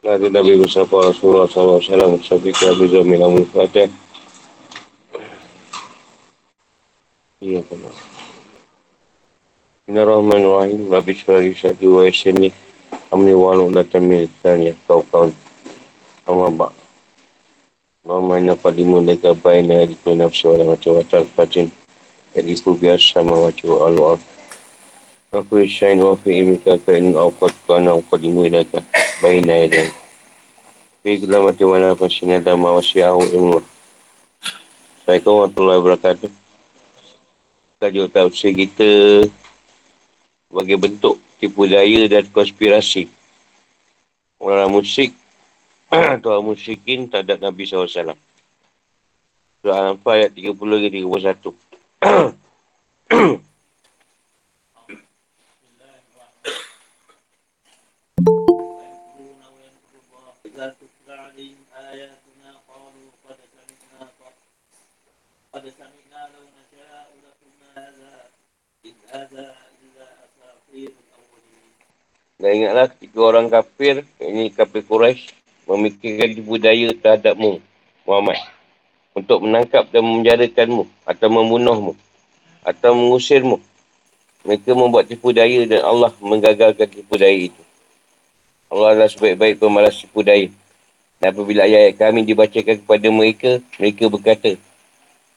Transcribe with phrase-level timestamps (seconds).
[0.00, 1.76] Nabi Nabi Mustafa Rasulullah SAW
[2.88, 3.92] Zamil Amin Fatih.
[7.44, 7.92] Ya Allah
[9.84, 10.88] Bismillahirrahmanirrahim.
[10.88, 12.48] Rabbi syarih syarih wa yasyani
[13.12, 15.36] Amni walau datang militan ya kau kawan
[16.24, 16.72] Amma
[18.00, 21.68] Mama ina padimu leka baina di tu nafsu wala macam watak fatin
[22.32, 24.16] Jadi ku biasa sama macam Allah
[25.36, 28.80] Aku isyain wa fi imika ka in awqat kana awqadimu ilaka
[29.20, 29.92] baina yadan
[31.04, 33.60] Fi kula mati wana fasina dama wasyahu ilmu.
[35.00, 36.30] Assalamualaikum warahmatullahi wabarakatuh.
[37.80, 39.24] Tajuk tafsir kita
[40.52, 43.08] Bagi bentuk tipu daya dan konspirasi.
[44.40, 45.16] Orang musyrik
[45.88, 48.12] atau musyrikin terhadap Nabi SAW.
[49.60, 53.40] Surah Al-Anfal ayat 30 hingga 31.
[72.40, 75.30] Dan ingatlah tiga orang kafir, ini kafir Quraisy
[75.70, 77.62] memikirkan budaya terhadapmu,
[78.08, 78.40] Muhammad.
[79.14, 81.92] Untuk menangkap dan memenjarakanmu atau membunuhmu
[82.66, 83.62] atau mengusirmu.
[84.40, 87.62] Mereka membuat tipu daya dan Allah menggagalkan tipu daya itu.
[88.72, 90.48] Allah adalah sebaik-baik pemalas tipu daya.
[91.20, 94.56] Dan apabila ayat-ayat kami dibacakan kepada mereka, mereka berkata,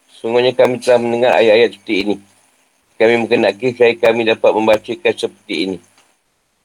[0.07, 2.15] Semuanya kami telah mendengar ayat-ayat seperti ini.
[2.95, 5.77] Kami mengenaki saya kami dapat membacakan seperti ini.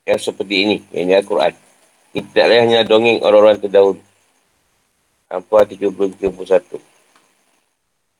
[0.04, 1.52] Yang seperti ini, yang ini Al-Quran.
[2.12, 4.00] Tidaklah hanya dongeng orang-orang terdahulu.
[5.28, 6.80] Apa 30-31.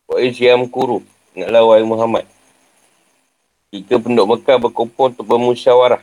[0.09, 1.01] Wa isyam kuru.
[1.33, 2.25] Ingatlah wahai Muhammad.
[3.69, 6.01] Jika penduduk Mekah berkumpul untuk bermusyawarah.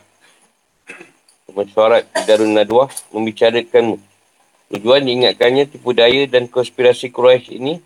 [1.56, 3.96] Mesyuarat Darun Nadwah membicarakanmu.
[4.76, 7.80] Tujuan diingatkannya tipu daya dan konspirasi Quraisy ini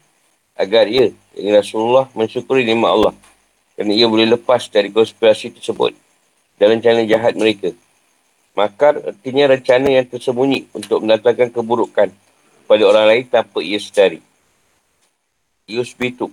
[0.58, 3.14] agar ia, yang Rasulullah, mensyukuri nikmat Allah.
[3.80, 5.96] Kerana ia boleh lepas dari konspirasi tersebut
[6.60, 7.72] dan rencana jahat mereka.
[8.52, 14.20] Makar artinya rencana yang tersembunyi untuk mendatangkan keburukan kepada orang lain tanpa ia sedari.
[15.64, 16.28] Yusbitu.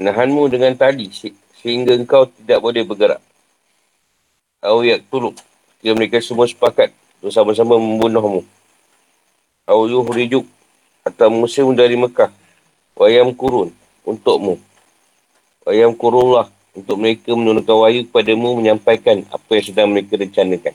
[0.00, 1.12] Menahanmu dengan tali
[1.60, 3.20] sehingga engkau tidak boleh bergerak.
[4.64, 5.36] Awiyak tuluk.
[5.84, 6.88] Jika mereka semua sepakat
[7.20, 8.48] bersama-sama membunuhmu.
[9.68, 10.48] Awiyuh rijuk.
[11.04, 12.32] Atau musim dari Mekah.
[12.96, 13.76] Wayam kurun
[14.08, 14.56] untukmu.
[15.64, 20.74] Wayam kurullah untuk mereka menurunkan wahyu kepadamu menyampaikan apa yang sedang mereka rencanakan.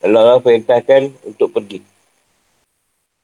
[0.00, 1.84] Allah perintahkan untuk pergi.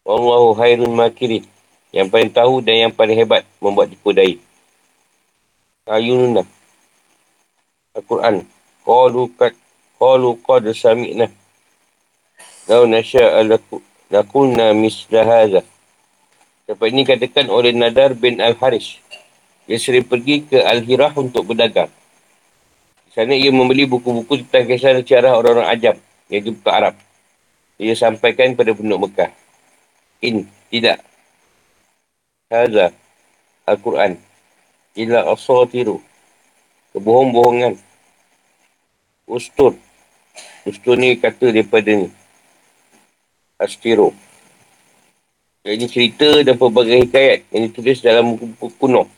[0.06, 1.42] Allahu khairun makirin.
[1.90, 4.38] Yang paling tahu dan yang paling hebat membuat tipu daya.
[5.88, 6.46] Ayununa.
[7.96, 8.44] Al-Quran.
[8.86, 9.52] Qalu qad
[9.98, 11.26] qalu qad sami'na.
[12.70, 13.42] Lau nasya'a
[14.12, 15.64] lakunna misla hadha.
[16.66, 18.98] Sampai ini katakan oleh Nadar bin Al-Haris.
[19.66, 21.90] Dia sering pergi ke Al-Hirah untuk berdagang.
[23.06, 25.96] Di sana ia membeli buku-buku tentang kisah sejarah orang-orang ajam
[26.30, 26.94] iaitu buku Arab.
[27.76, 29.30] Dia sampaikan kepada penduduk Mekah.
[30.22, 31.02] In, tidak.
[32.48, 32.94] Haza,
[33.66, 34.16] Al-Quran.
[34.96, 36.00] Ila asatiru.
[36.94, 37.76] Kebohong-bohongan.
[39.26, 39.74] Ustur.
[40.62, 42.08] Ustur ni kata daripada ni.
[43.58, 44.14] Astiro.
[45.66, 49.15] Ini cerita dan pelbagai hikayat yang ditulis dalam buku-buku kuno.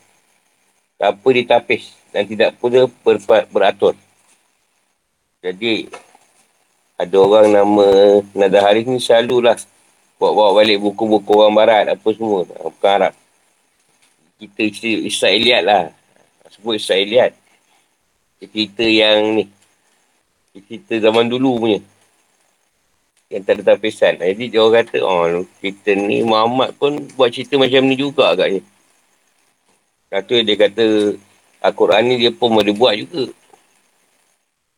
[0.98, 3.94] Tanpa ditapis dan tidak pula ber- beratur.
[5.38, 5.86] Jadi,
[6.98, 7.86] ada orang nama
[8.34, 9.54] Nada Haris ni selalulah
[10.18, 12.42] bawa-bawa balik buku-buku orang barat apa semua.
[12.42, 13.14] Bukan Arab.
[14.42, 14.66] Kita
[15.06, 15.94] Israeliat lah.
[16.50, 17.30] Sebut Israeliat.
[18.42, 19.44] Cerita yang ni.
[20.66, 21.78] Cerita zaman dulu punya.
[23.30, 24.14] Yang tak ada tapisan.
[24.18, 28.66] Jadi dia orang kata, oh kita ni Muhammad pun buat cerita macam ni juga agaknya.
[30.08, 31.14] Kata dia kata,
[31.60, 33.28] Al-Quran ni dia pun boleh buat juga.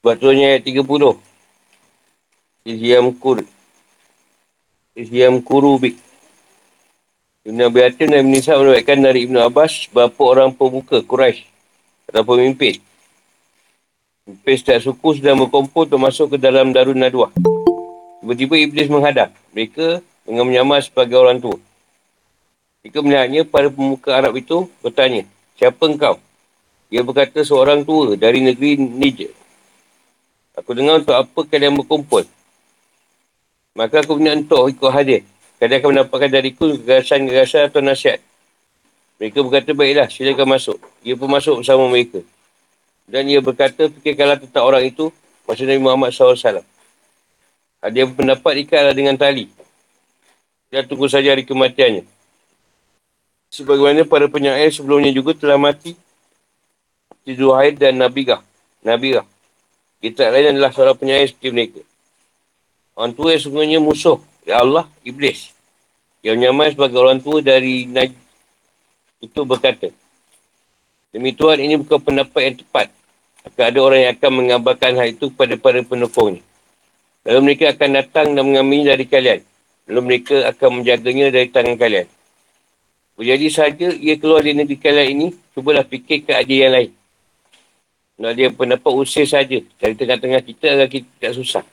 [0.01, 0.83] Sebab tu ayat 30.
[2.67, 3.45] Izyam kur.
[4.99, 5.95] Izyam kurubik.
[7.41, 11.49] Ibn Abi Hatim dan Ibn Isa menuatkan dari Ibn Abbas berapa orang pemuka Quraisy
[12.13, 12.77] atau pemimpin.
[14.29, 17.33] Pemimpin setiap suku sedang berkumpul untuk masuk ke dalam Darun Nadwah.
[18.21, 21.57] Tiba-tiba Iblis menghadap mereka dengan menyamar sebagai orang tua.
[22.81, 25.29] Jika melihatnya, para pemuka Arab itu bertanya,
[25.61, 26.17] siapa engkau?
[26.89, 29.31] Dia berkata seorang tua dari negeri Niger.
[30.57, 32.25] Aku dengar untuk apa kalian berkumpul.
[33.77, 35.23] Maka aku minta untuk ikut hadir.
[35.61, 38.19] Kalian akan mendapatkan dariku gagasan-gagasan atau nasihat.
[39.21, 40.81] Mereka berkata, baiklah, silakan masuk.
[41.05, 42.25] Ia pun masuk bersama mereka.
[43.05, 45.13] Dan ia berkata, fikirkanlah tentang orang itu,
[45.45, 46.65] masa Nabi Muhammad SAW.
[47.93, 49.53] Yang pendapat ikatlah dengan tali.
[50.73, 52.09] Dan tunggu saja hari kematiannya.
[53.51, 55.99] Sebagaimana para penyair sebelumnya juga telah mati.
[57.27, 58.43] Zuhair dan Nabigah.
[58.83, 59.27] Nabigah.
[59.99, 61.81] Kita lain adalah seorang penyair seperti mereka.
[62.95, 64.19] Orang tua yang sebenarnya musuh.
[64.47, 65.51] Ya Allah, Iblis.
[66.23, 68.15] Yang nyaman sebagai orang tua dari Naj
[69.21, 69.91] itu berkata.
[71.11, 72.87] Demi Tuhan ini bukan pendapat yang tepat.
[73.43, 76.45] Akan ada orang yang akan mengabarkan hal itu kepada para penopongnya.
[77.27, 79.41] Lalu mereka akan datang dan mengambilnya dari kalian.
[79.91, 82.07] Lalu mereka akan menjaganya dari tangan kalian.
[83.21, 86.91] Jadi saja ia keluar dari negeri kalian ini, cubalah fikir ke adik yang lain.
[88.17, 91.65] Kalau dia pendapat usir saja dari tengah-tengah kita agar kita tidak susah.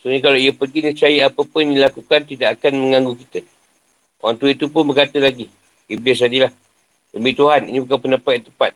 [0.00, 3.40] Sebenarnya kalau ia pergi nescaya apa pun yang dilakukan tidak akan mengganggu kita.
[4.20, 5.48] Orang tua itu pun berkata lagi.
[5.88, 6.52] Iblis tadilah.
[7.12, 8.72] Demi Tuhan, ini bukan pendapat yang tepat.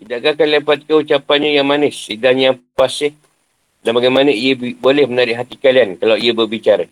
[0.00, 3.14] Tidakkah kalian perhatikan ucapannya yang manis, dan yang pasih,
[3.86, 6.84] dan bagaimana ia boleh menarik hati kalian kalau ia berbicara.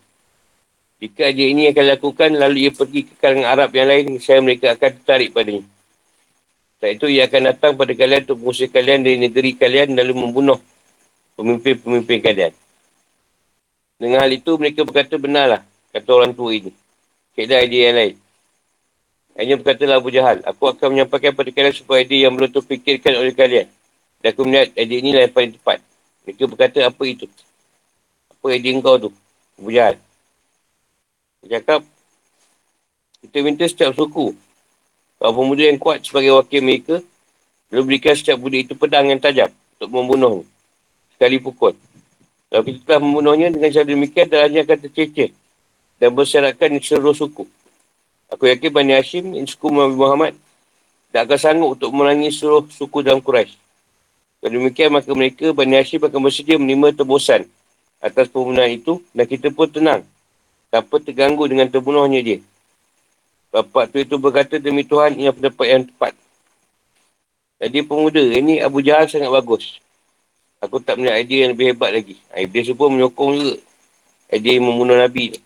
[1.02, 4.70] Jika dia ini akan lakukan, lalu ia pergi ke kalangan Arab yang lain, saya mereka
[4.78, 5.66] akan tertarik padanya.
[6.78, 10.62] Setelah itu, ia akan datang pada kalian untuk mengusir kalian dari negeri kalian lalu membunuh
[11.34, 12.52] pemimpin-pemimpin kalian.
[13.99, 16.70] Dengan hal itu, mereka berkata, benarlah, kata orang tua ini.
[17.34, 18.14] Kedah dia yang lain.
[19.43, 23.34] Hanya berkatalah Abu Jahal, aku akan menyampaikan pada kalian supaya dia yang belum terfikirkan oleh
[23.34, 23.66] kalian.
[24.22, 25.82] Dan aku melihat idea inilah yang paling tepat.
[26.22, 27.26] Mereka berkata, apa itu?
[28.31, 29.10] Apa idea engkau tu?
[29.58, 29.98] Abu Jahal.
[31.42, 31.82] Dia cakap,
[33.22, 34.34] kita minta setiap suku
[35.22, 36.98] Bahawa pemuda yang kuat sebagai wakil mereka,
[37.70, 40.42] lalu berikan setiap budak itu pedang yang tajam untuk membunuh
[41.14, 41.78] sekali pukul.
[42.50, 45.30] Kalau kita telah membunuhnya dengan cara demikian, dan hanya akan tercecer
[46.02, 47.46] dan bersyaratkan di seluruh suku.
[48.34, 50.34] Aku yakin Bani Hashim, suku Muhammad,
[51.14, 53.54] tak akan sanggup untuk melangi seluruh suku dalam Quraisy.
[54.42, 57.46] Kalau demikian, maka mereka, Bani Hashim akan bersedia menerima tebusan
[58.02, 60.02] atas pembunuhan itu dan kita pun tenang
[60.72, 62.38] tanpa terganggu dengan terbunuhnya dia.
[63.52, 66.16] Bapak tu itu berkata demi Tuhan ini pendapat yang tepat.
[67.60, 69.76] Jadi pemuda ini Abu Jahal sangat bagus.
[70.64, 72.16] Aku tak melihat idea yang lebih hebat lagi.
[72.32, 73.54] Iblis pun menyokong juga
[74.32, 75.36] idea yang membunuh Nabi.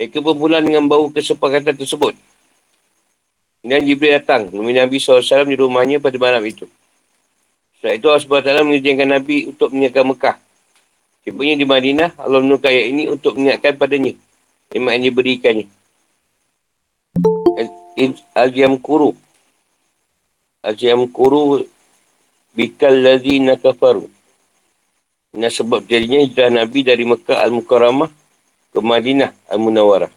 [0.00, 2.16] Mereka bermula dengan bau kesepakatan tersebut.
[3.60, 6.64] Kemudian Jibril datang menemui Nabi SAW di rumahnya pada malam itu.
[7.76, 10.36] Setelah itu Allah SWT mengizinkan Nabi untuk meninggalkan Mekah.
[11.26, 14.14] Tibanya di Madinah, Allah menukar ayat ini untuk mengingatkan padanya.
[14.70, 15.66] Iman yang diberikannya.
[18.30, 19.10] Al-Yamkuru.
[20.62, 21.66] Al-Yamkuru
[22.54, 24.06] bikal lazina kafaru.
[25.34, 28.08] Ini sebab jadinya hijrah Nabi dari Mekah Al-Mukarramah
[28.70, 30.14] ke Madinah Al-Munawarah.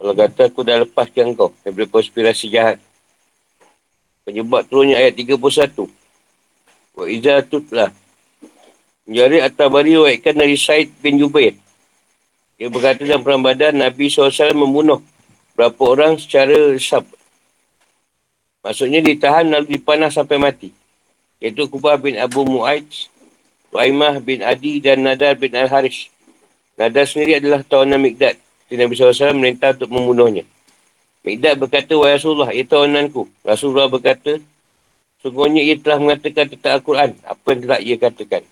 [0.00, 2.80] Kalau kata aku dah lepaskan kau daripada konspirasi jahat.
[4.24, 5.36] Penyebab turunnya ayat 31.
[6.96, 7.92] Wa iza tutlah.
[9.08, 11.56] Menjari At-Tabari waikkan dari Said bin Jubair.
[12.60, 15.00] Dia berkata dalam perang badan Nabi SAW membunuh
[15.56, 17.08] berapa orang secara sab.
[18.60, 20.68] Maksudnya ditahan lalu dipanah sampai mati.
[21.40, 22.84] Iaitu Kubah bin Abu Mu'aid,
[23.72, 26.12] Waimah bin Adi dan Nadar bin Al-Harish.
[26.76, 28.36] Nadar sendiri adalah tawanan Mikdad.
[28.68, 30.44] Nabi SAW merintah untuk membunuhnya.
[31.24, 33.24] Mikdad berkata, Wahai Rasulullah, ia tawananku.
[33.40, 34.36] Rasulullah berkata,
[35.24, 37.10] Sungguhnya ia telah mengatakan tentang Al-Quran.
[37.24, 38.42] Apa yang telah ia katakan.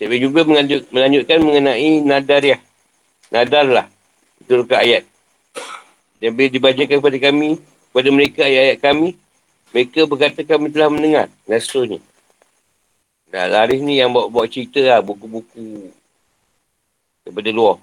[0.00, 0.48] Saya juga
[0.88, 2.56] melanjutkan mengenai Nadariah.
[3.28, 3.84] Nadarlah.
[4.40, 5.04] Itu ke ayat.
[6.16, 9.12] Dan bila dibacakan kepada kami, kepada mereka ayat-ayat kami,
[9.76, 11.28] mereka berkata kami telah mendengar.
[11.44, 12.00] Rasulnya.
[13.28, 15.92] Dah laris ni yang bawa-bawa cerita lah, buku-buku
[17.22, 17.76] daripada luar.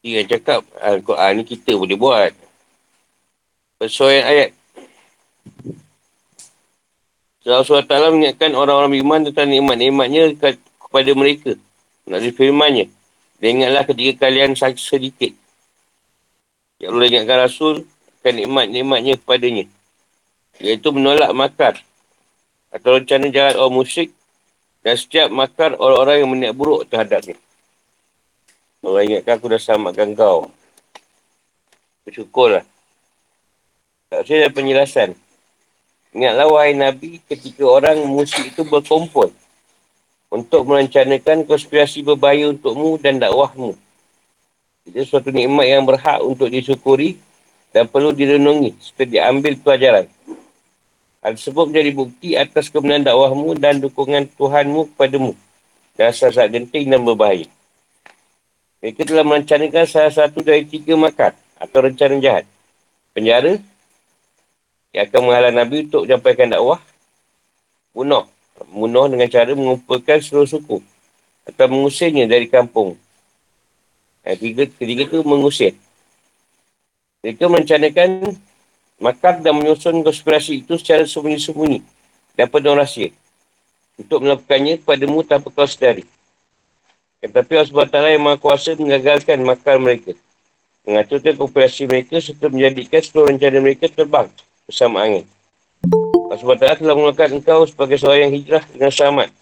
[0.00, 2.32] Dia yang cakap, Al-Quran ni kita boleh buat.
[3.82, 4.50] Persoalan ayat.
[7.48, 10.36] Allah SWT mengingatkan orang-orang beriman tentang nikmat-nikmatnya
[10.88, 11.52] kepada mereka.
[12.08, 12.88] Nak firmannya.
[13.38, 15.30] Dan ingatlah ketika kalian sedikit
[16.78, 17.74] Ya Allah ingatkan Rasul
[18.22, 19.66] akan nikmat-nikmatnya kepadanya.
[20.62, 21.74] Iaitu menolak makar
[22.70, 24.14] atau rencana jahat orang musyrik
[24.86, 27.34] dan setiap makar orang-orang yang meniak buruk terhadapnya.
[28.78, 30.54] Allah ingatkan aku dah selamatkan kau.
[32.06, 32.62] Bersyukurlah.
[34.14, 35.18] Tak usah ada penjelasan.
[36.14, 39.34] Ingatlah wahai Nabi ketika orang musyrik itu berkumpul
[40.28, 43.72] untuk merencanakan konspirasi berbahaya untukmu dan dakwahmu.
[44.88, 47.20] Itu suatu nikmat yang berhak untuk disyukuri
[47.72, 50.06] dan perlu direnungi supaya diambil pelajaran.
[51.18, 55.34] Hal tersebut menjadi bukti atas kebenaran dakwahmu dan dukungan Tuhanmu kepadamu.
[55.98, 57.50] Dan saat genting dan berbahaya.
[58.78, 62.46] Mereka telah merencanakan salah satu dari tiga makar atau rencana jahat.
[63.10, 63.58] Penjara
[64.94, 66.78] yang akan menghalang Nabi untuk menyampaikan dakwah.
[67.90, 68.30] Bunuh.
[68.66, 70.82] Bunuh dengan cara mengumpulkan seluruh suku
[71.46, 72.98] atau mengusirnya dari kampung.
[74.26, 75.72] Yang ketiga, ketiga tu mengusir.
[77.22, 78.34] Mereka merencanakan
[78.98, 81.80] makar dan menyusun konspirasi itu secara sembunyi-sembunyi
[82.34, 83.10] dan penuh rahsia
[83.98, 86.06] untuk melakukannya kepadamu tanpa kau sedari.
[87.18, 90.14] Tetapi Allah SWT yang Maha Kuasa mengagalkan makar mereka.
[90.86, 94.30] Mengaturkan kooperasi mereka serta menjadikan seluruh rencana mereka terbang
[94.70, 95.26] bersama angin.
[96.28, 99.32] Allah SWT telah mengeluarkan engkau sebagai seorang yang hijrah dengan selamat.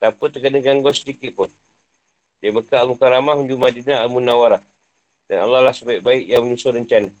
[0.00, 1.52] Tanpa terkena gangguan sedikit pun.
[2.40, 4.64] Dia Mekah Al-Mukaramah menuju Madinah Al-Munawarah.
[5.28, 7.12] Dan Allah lah sebaik-baik yang menyusun rencana.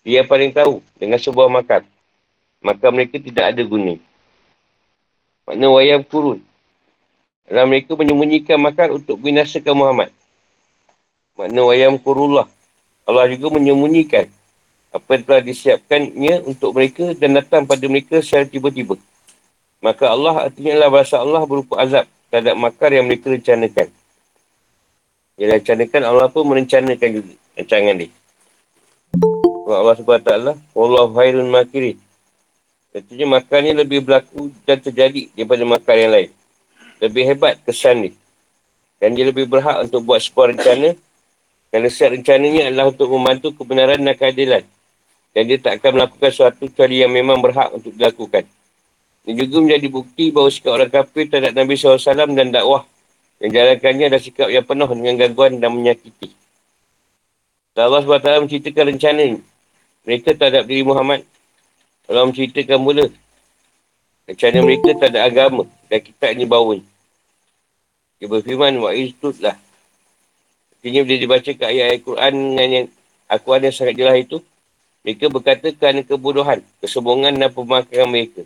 [0.00, 1.84] Dia paling tahu dengan sebuah makar.
[2.64, 4.00] Maka mereka tidak ada guna.
[5.44, 6.40] Makna wayam kurun.
[7.44, 10.08] Dan mereka menyembunyikan makar untuk binasakan Muhammad.
[11.36, 12.48] Makna wayam kurullah.
[13.04, 14.24] Allah juga menyembunyikan
[14.94, 18.94] apa yang telah disiapkannya untuk mereka dan datang pada mereka secara tiba-tiba.
[19.82, 23.90] Maka Allah artinya adalah bahasa Allah berupa azab terhadap makar yang mereka rencanakan.
[25.34, 28.10] Yang rencanakan Allah pun merencanakan juga rancangan dia.
[29.66, 30.30] Allah SWT
[30.78, 31.98] Allah khairun makirin.
[32.94, 36.30] Tentunya makarnya lebih berlaku dan terjadi daripada makar yang lain.
[37.02, 38.14] Lebih hebat kesan dia.
[39.02, 40.94] Dan dia lebih berhak untuk buat sebuah rencana.
[41.74, 44.62] Kerana setiap rencananya adalah untuk membantu kebenaran dan keadilan.
[45.34, 48.46] Dan dia tak akan melakukan sesuatu kecuali yang memang berhak untuk dilakukan.
[49.26, 52.86] Ini juga menjadi bukti bahawa sikap orang kafir terhadap Nabi SAW dan dakwah
[53.42, 56.30] yang jalankannya adalah sikap yang penuh dengan gangguan dan menyakiti.
[57.74, 59.22] Allah SWT menceritakan rencana
[60.06, 61.26] mereka terhadap diri Muhammad
[62.04, 63.08] Allah menceritakan mula.
[64.28, 65.64] Rencana mereka tak ada agama.
[65.88, 66.84] Dan kita ini bawa ni.
[68.20, 69.56] Dia berfirman, wa istudlah.
[70.76, 72.86] Artinya bila dibaca ke ayat Al-Quran dengan yang
[73.28, 74.36] Al-Quran yang sangat jelas itu,
[75.04, 78.40] mereka berkata kerana kebodohan, kesombongan dan pemakaran mereka.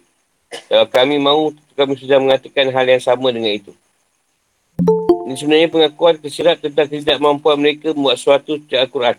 [0.67, 3.71] Kalau kami mahu, kami sudah mengatakan hal yang sama dengan itu.
[5.29, 9.17] Ini sebenarnya pengakuan kesirat tentang ketidakmampuan mereka membuat sesuatu sejak Al-Quran.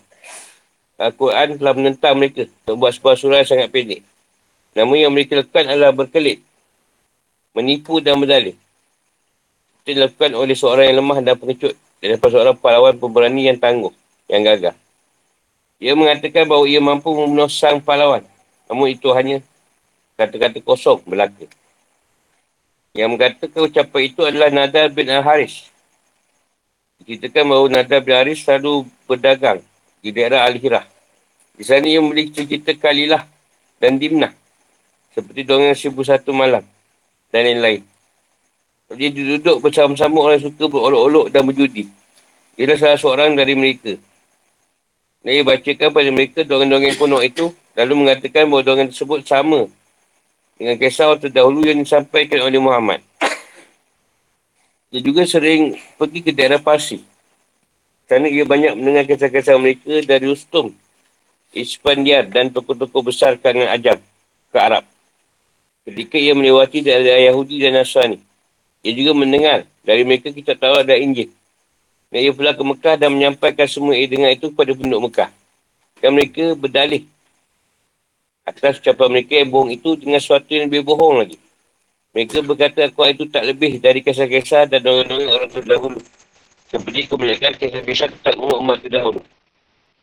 [1.00, 4.04] Al-Quran telah menentang mereka untuk sebuah surah yang sangat pendek.
[4.76, 6.44] Namun yang mereka lakukan adalah berkelit.
[7.56, 8.60] Menipu dan berdalih.
[9.86, 11.78] Itu dilakukan oleh seorang yang lemah dan pengecut.
[12.04, 13.96] Dan seorang pahlawan pemberani yang tangguh.
[14.28, 14.76] Yang gagah.
[15.80, 18.28] Ia mengatakan bahawa ia mampu membunuh sang pahlawan.
[18.68, 19.40] Namun itu hanya
[20.20, 21.48] kata-kata kosong belaka.
[22.92, 25.72] Yang mengatakan ucapan itu adalah Nadar bin Al-Haris.
[27.00, 29.64] Diceritakan bahawa Nadar bin Al-Haris selalu berdagang
[30.04, 30.84] di daerah Al-Hirah.
[31.56, 33.24] Di sana ia memiliki cerita Kalilah
[33.80, 34.36] dan Dimnah.
[35.16, 36.64] Seperti dongeng seribu satu malam.
[37.32, 37.88] Dan lain-lain.
[39.00, 41.86] Dia duduk bersama-sama orang suka berolok-olok dan berjudi.
[42.60, 43.96] Ia salah seorang dari mereka.
[45.28, 47.46] Ia bacakan pada mereka dongeng-dongeng ponok itu.
[47.76, 49.68] Lalu mengatakan bahawa dongeng tersebut sama.
[50.56, 53.04] Dengan kisah waktu dahulu yang disampaikan oleh Muhammad.
[54.90, 57.04] Dia juga sering pergi ke daerah Parsi.
[58.10, 60.74] Kerana ia banyak mendengar kisah-kisah mereka dari Ustum,
[61.54, 63.98] Ispandiar dan tokoh-tokoh besar kalangan Ajam
[64.50, 64.84] ke Arab.
[65.86, 68.18] Ketika ia melewati dari Yahudi dan Nasrani.
[68.82, 71.30] Ia juga mendengar dari mereka kita tahu ada Injil.
[72.10, 75.30] Ia pula ke Mekah dan menyampaikan semua ia dengar itu kepada penduduk Mekah.
[76.02, 77.06] Dan mereka berdalih
[78.50, 81.38] atas ucapan mereka yang bohong itu dengan sesuatu yang lebih bohong lagi.
[82.18, 86.02] Mereka berkata aku itu tak lebih dari kisah-kisah dan orang-orang orang terdahulu.
[86.74, 89.22] Seperti kebanyakan kisah-kisah tentang umat-umat terdahulu.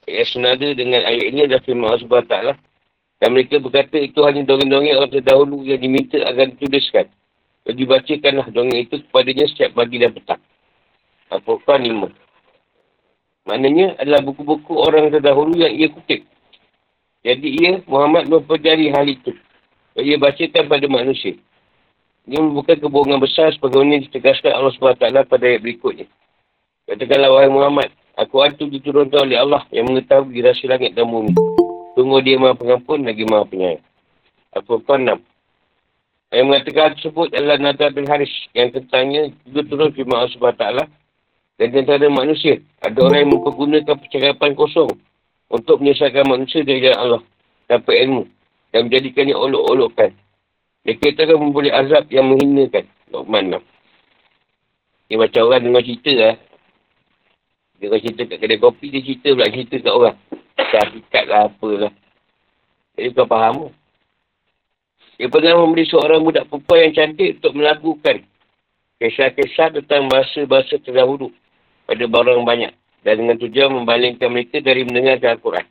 [0.07, 2.37] Ayat senada dengan ayat ini adalah firman Allah SWT.
[3.19, 7.11] Dan mereka berkata itu hanya dongeng-dongeng orang terdahulu yang diminta agar dituliskan.
[7.67, 10.39] Dan dibacakanlah dongeng itu kepadanya setiap pagi dan petang.
[11.31, 12.09] Apakah lima?
[13.47, 16.27] Maknanya adalah buku-buku orang terdahulu yang ia kutip.
[17.27, 19.35] Jadi ia, Muhammad mempelajari hal itu.
[19.99, 21.35] Ia bacakan pada manusia.
[22.27, 26.11] Ini merupakan kebohongan besar sebagaimana ditegaskan Allah SWT pada ayat berikutnya.
[26.87, 31.35] Katakanlah wahai Muhammad, aku itu diturunkan oleh Allah yang mengetahui rahsia langit dan bumi.
[31.95, 33.83] Tunggu dia maha pengampun lagi maha penyayang.
[34.59, 35.23] Al-Furqan 6.
[36.35, 38.31] Yang mengatakan tersebut adalah Nadar bin Haris.
[38.53, 41.06] Yang tentangnya juga turun firman Allah SWT.
[41.57, 44.93] Dan antara manusia, ada orang yang mempergunakan percakapan kosong
[45.49, 47.23] untuk menyelesaikan manusia dari jalan Allah.
[47.65, 48.29] Tanpa ilmu.
[48.71, 50.13] Dan menjadikannya olok-olokkan.
[50.85, 52.85] Dia kata akan memberi azab yang menghinakan.
[53.09, 53.65] Luqman 6.
[55.09, 56.35] Dia macam orang dengar cerita lah.
[57.81, 60.17] Dia kalau cerita kat kedai kopi, dia cerita pula cerita kat orang.
[60.57, 61.93] Hakikat lah apalah.
[62.97, 63.73] Jadi kau faham
[65.17, 68.17] Dia pernah memberi seorang budak perempuan yang cantik untuk melakukan
[69.01, 71.33] kisah-kisah tentang bahasa-bahasa terdahulu
[71.87, 72.73] pada barang banyak.
[73.07, 75.63] Dan dengan tujuan membalingkan mereka dari mendengar Al-Quran.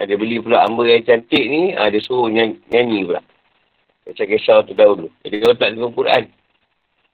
[0.00, 3.20] Ada beli pula amba yang cantik ni, ada ah, suruh nyanyi, nyanyi pula.
[4.08, 5.12] Kisah-kisah terdahulu.
[5.22, 6.24] Jadi kalau tak dengar Al-Quran.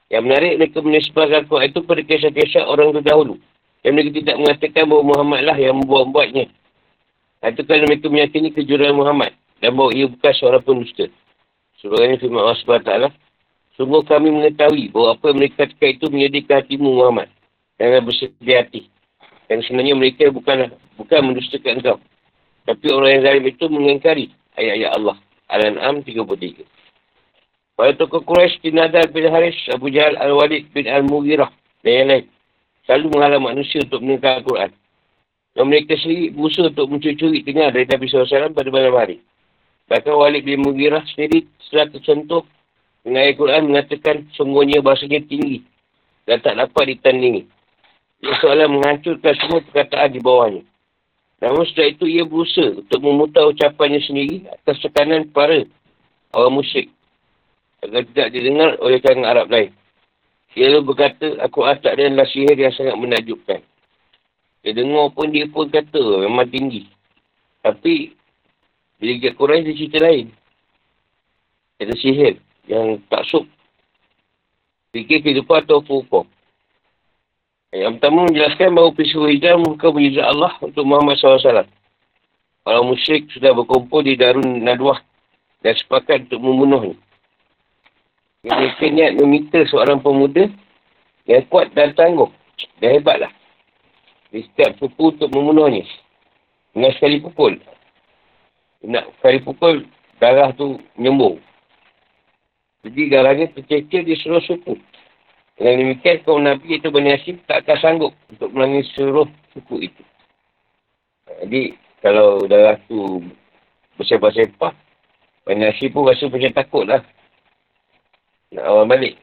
[0.08, 3.34] Yang menarik mereka menisbahkan Quran itu pada kisah-kisah orang terdahulu.
[3.82, 6.46] Yang mereka tidak mengatakan bahawa Muhammad lah yang membuat-buatnya.
[7.38, 9.34] Itu kerana mereka meyakini kejuruan Muhammad.
[9.58, 11.06] Dan bahawa ia bukan seorang pendusta.
[11.82, 12.92] Sebagainya firman Allah SWT.
[13.78, 17.30] Sungguh kami mengetahui bahawa apa yang mereka katakan itu menyedihkan hatimu Muhammad.
[17.78, 18.90] Jangan bersedia hati.
[19.49, 21.97] Dan sebenarnya mereka bukan bukan mendustakan engkau.
[22.68, 24.26] Tapi orang yang zalim itu mengingkari
[24.58, 25.16] ayat-ayat Allah.
[25.49, 26.66] Al-An'am 33.
[27.78, 31.49] Pada tokoh Quraisy bin Nadal bin Haris, Abu Jahal Al-Walid bin Al-Mughirah
[31.87, 32.25] dan yang lain.
[32.85, 34.70] Selalu menghalang manusia untuk meningkat Al-Quran.
[35.56, 39.23] Dan mereka sendiri musuh untuk mencuri-curi dengar dari Nabi SAW pada malam hari.
[39.88, 42.44] Bahkan Walid bin Mughirah sendiri setelah tersentuh
[43.00, 45.64] dengan ayat Quran mengatakan sungguhnya bahasanya tinggi
[46.28, 47.49] dan tak dapat ditandingi.
[48.18, 50.62] Ia seolah menghancurkan semua perkataan di bawahnya.
[51.38, 55.62] Namun setelah itu ia berusaha untuk memutar ucapannya sendiri atas tekanan para
[56.34, 56.90] orang musyrik
[57.78, 59.70] agar tidak didengar oleh kalangan Arab lain.
[60.58, 63.62] Dia lalu berkata, aku tak adalah sihir yang sangat menakjubkan.
[64.66, 66.90] Dia dengar pun dia pun kata memang tinggi.
[67.62, 68.10] Tapi,
[68.98, 70.34] bila dia Quran dia cerita lain.
[71.78, 73.46] Ada sihir yang tak sup.
[74.90, 76.26] Fikir kehidupan atau hukum.
[77.68, 81.68] Yang pertama menjelaskan bahawa peristiwa hijrah bukan mujizat Allah untuk Muhammad SAW.
[82.64, 85.00] Orang musyrik sudah berkumpul di Darun Nadwah
[85.60, 86.96] dan sepakat untuk membunuhnya.
[88.48, 90.48] Mereka niat meminta seorang pemuda
[91.28, 92.32] yang kuat dan tangguh.
[92.80, 93.32] Dan hebatlah.
[94.32, 95.84] Dia setiap pukul untuk membunuhnya.
[96.72, 97.60] Dengan sekali pukul.
[98.84, 99.76] Nak sekali pukul,
[100.16, 101.37] darah tu menyembung.
[102.87, 104.78] Jadi darahnya tercecer di seluruh suku.
[105.58, 110.02] Dengan demikian, kaum Nabi itu Bani Hashim tak akan sanggup untuk melangis seluruh suku itu.
[111.26, 113.26] Jadi, kalau darah tu
[113.98, 114.70] bersepah-sepah,
[115.42, 117.02] Bani Hashim pun rasa macam takut lah.
[118.54, 119.18] Nak awal balik.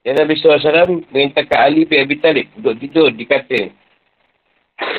[0.00, 3.68] Dan Nabi SAW merintahkan Ali bin Abi Talib untuk tidur di katil.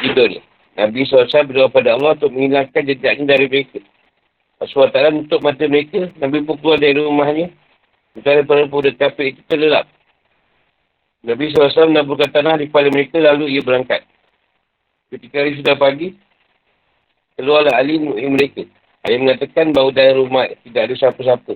[0.05, 0.39] Tidur ni.
[0.77, 3.81] Nabi SAW berdoa pada Allah untuk menghilangkan jejaknya dari mereka.
[4.61, 7.49] Rasulullah SWT untuk mata mereka, Nabi pun keluar dari rumahnya.
[8.13, 9.89] Sementara para pemuda kafir itu terlelap.
[11.21, 14.01] Nabi SAW menaburkan tanah di kepala mereka, lalu ia berangkat.
[15.13, 16.17] Ketika hari sudah pagi,
[17.37, 18.65] keluarlah Ali mereka.
[19.05, 21.53] Ali mengatakan bahawa dari rumah tidak ada siapa-siapa.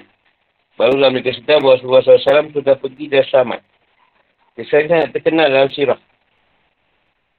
[0.75, 3.61] Barulah mereka sedar bahawa Rasulullah SAW sudah pergi dan selamat.
[4.59, 5.99] Kisahnya terkenal dalam sirah.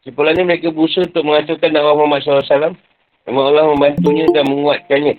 [0.07, 2.79] Simpulannya mereka berusaha untuk menghancurkan dakwah Muhammad SAW.
[3.27, 5.15] Memang Allah membantunya dan menguatkannya.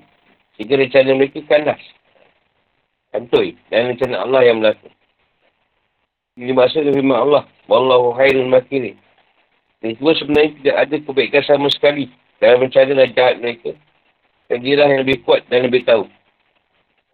[0.55, 1.81] Sehingga rencana mereka kandas.
[3.11, 3.53] Kantoi.
[3.67, 4.87] Dan rencana Allah yang berlaku.
[6.37, 7.43] Ini maksud firman Allah.
[7.65, 8.93] Wallahu khairul makirin.
[9.81, 13.73] Dan semua sebenarnya tidak ada kebaikan sama sekali dalam dan jahat mereka.
[14.47, 16.05] Dan dia yang lebih kuat dan lebih tahu.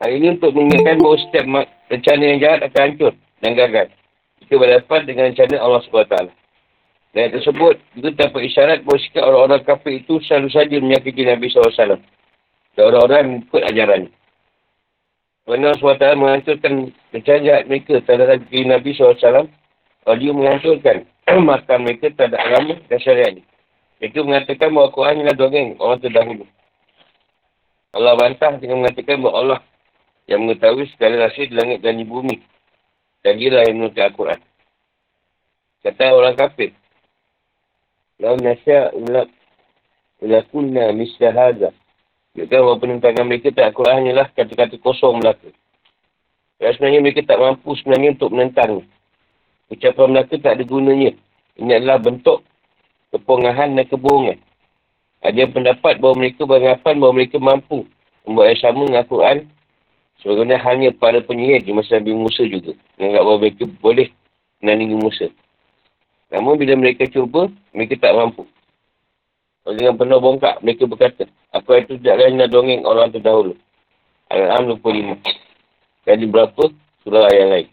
[0.03, 1.45] Hal ini untuk mengingatkan bahawa setiap
[1.87, 3.87] rencana yang jahat akan hancur dan gagal.
[4.43, 6.17] Jika berhadapan dengan rencana Allah SWT.
[7.13, 12.01] Dan tersebut, itu dapat isyarat bahawa sikap orang-orang kafir itu selalu saja menyakiti Nabi SAW.
[12.73, 14.01] Dan orang-orang yang ikut ajaran.
[15.43, 16.73] Kerana SWT menghancurkan
[17.19, 19.51] jahat mereka terhadap diri Nabi SAW.
[20.03, 21.03] Kalau dia menghancurkan
[21.51, 23.33] makan mereka terhadap agama dan syariat
[23.99, 26.45] Mereka mengatakan bahawa Quran adalah dongeng orang terdahulu.
[27.93, 29.59] Allah bantah dengan mengatakan bahawa Allah
[30.27, 32.39] yang mengetahui segala rahsia di langit dan di bumi.
[33.23, 34.39] Dan dia lah yang menutup Al-Quran.
[35.83, 36.71] Kata orang kafir.
[38.19, 39.27] Lau nasya ulak
[40.23, 41.71] ulakunna misla haza.
[42.33, 45.49] Juga bahawa penentangan mereka tak Al-Quran hanyalah kata-kata kosong belaka.
[46.57, 48.71] Dan sebenarnya mereka tak mampu sebenarnya untuk menentang.
[49.69, 51.11] Ucapan mereka tak ada gunanya.
[51.57, 52.41] Ini adalah bentuk
[53.13, 54.41] kepongahan dan kebohongan.
[55.21, 57.85] Ada pendapat bahawa mereka beranggapan bahawa mereka mampu
[58.25, 59.37] membuat yang sama dengan Al-Quran
[60.23, 62.71] Sebagaimana hanya para penyihir di masa Nabi Musa juga.
[62.95, 64.07] Menganggap bahawa mereka boleh
[64.63, 65.27] menandingi Musa.
[66.31, 68.47] Namun bila mereka cuba, mereka tak mampu.
[69.63, 71.23] Dengan penuh bongkak, mereka berkata,
[71.55, 73.55] Aku itu tidak lain dongeng orang terdahulu.
[74.27, 75.23] Al-Am 25.
[76.03, 76.63] Dan di berapa
[77.05, 77.67] surah yang lain.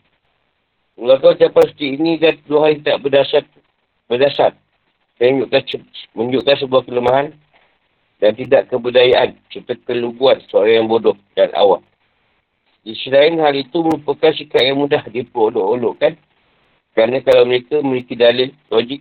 [1.00, 3.42] Mengapa ucapan seperti ini dan dua hari tak berdasar,
[4.07, 4.53] berdasar.
[5.16, 5.62] Menunjukkan,
[6.12, 7.33] menunjukkan sebuah kelemahan
[8.20, 11.81] dan tidak kebudayaan serta kelubuan seorang yang bodoh dan awam.
[12.85, 16.16] Di sisi lain, hal itu merupakan sikap yang mudah diperolok-olokkan.
[16.92, 19.00] Kerana kalau mereka memiliki dalil, logik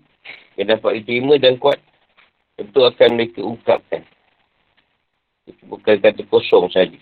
[0.56, 1.80] yang dapat diterima dan kuat,
[2.60, 4.04] tentu akan mereka ungkapkan.
[5.48, 7.00] Itu bukan kata kosong saja.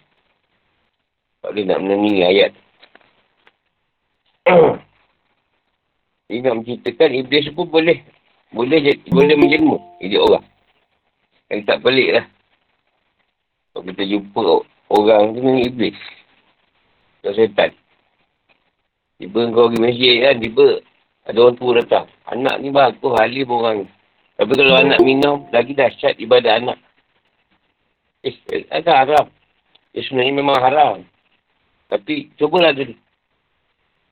[1.42, 2.54] Tak boleh nak menangi ayat.
[6.30, 8.06] Ini nak menceritakan Iblis pun boleh
[8.54, 10.46] boleh boleh menjelma jadi orang.
[11.50, 12.26] Yang tak pelik lah.
[13.74, 14.44] Kalau kita jumpa
[14.94, 15.98] orang tu ni Iblis.
[17.26, 17.74] Atau setan.
[19.18, 20.68] Tiba kau pergi masjid kan, tiba.
[21.26, 22.06] Ada orang tua datang.
[22.30, 23.97] Anak ni bagus, halim orang ni.
[24.38, 26.78] Tapi kalau anak minum, lagi dahsyat ibadah anak.
[28.22, 28.38] Eh,
[28.70, 29.26] agak haram.
[29.98, 30.96] Ya sebenarnya memang haram.
[31.90, 32.94] Tapi, cubalah dulu.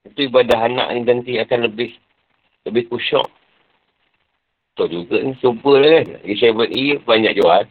[0.10, 1.94] Itu ibadah anak ni nanti akan lebih
[2.66, 3.26] lebih kusyuk.
[4.74, 6.06] Betul juga ni, cubalah kan.
[6.34, 7.64] Saya buat iya, banyak jual.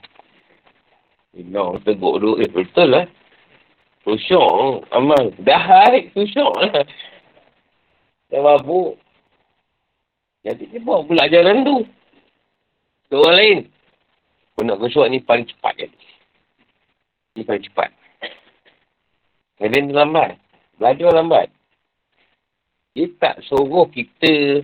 [1.35, 2.39] Minum, teguk dulu.
[2.39, 3.07] Eh, betul lah.
[4.07, 5.35] Kusyuk, amal.
[5.43, 6.87] Dah hai, kusyuk lah.
[8.31, 8.95] Dah mabuk.
[10.47, 11.83] Jadi dia buat pula ajaran tu.
[13.09, 13.59] Ke orang lain.
[14.55, 15.89] Kau nak kusyuk ni paling cepat je.
[17.35, 17.91] Ni paling cepat.
[19.59, 20.31] Kadang dia lambat.
[20.79, 21.49] Belajar lambat.
[22.95, 24.63] Dia tak suruh kita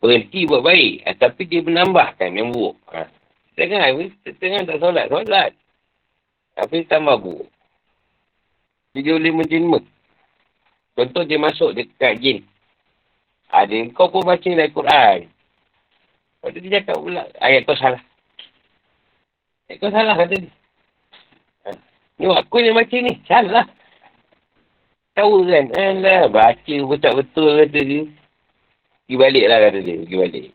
[0.00, 1.08] berhenti buat baik.
[1.08, 2.76] Ha, tapi dia menambahkan yang buruk.
[2.92, 3.08] Ha.
[3.56, 3.92] Tengah,
[4.36, 5.06] tengah tak solat.
[5.08, 5.50] Solat.
[6.56, 7.48] Tapi tambah buruk.
[8.92, 9.80] Dia boleh menjelma.
[10.98, 12.44] Contoh dia masuk dekat jin.
[13.48, 15.18] Ada ha, kau pun baca dalam Quran.
[16.40, 18.00] Lepas tu dia cakap pula, ayat kau salah.
[19.68, 20.52] Ayat kau salah kata dia.
[21.68, 21.70] Ha.
[22.16, 23.12] Ni aku yang baca ni.
[23.28, 23.68] Salah.
[25.12, 25.68] Tahu kan?
[25.76, 28.08] Alah, baca pun tak betul kata dia.
[29.04, 30.00] Pergi balik lah kata dia.
[30.00, 30.48] Pergi balik.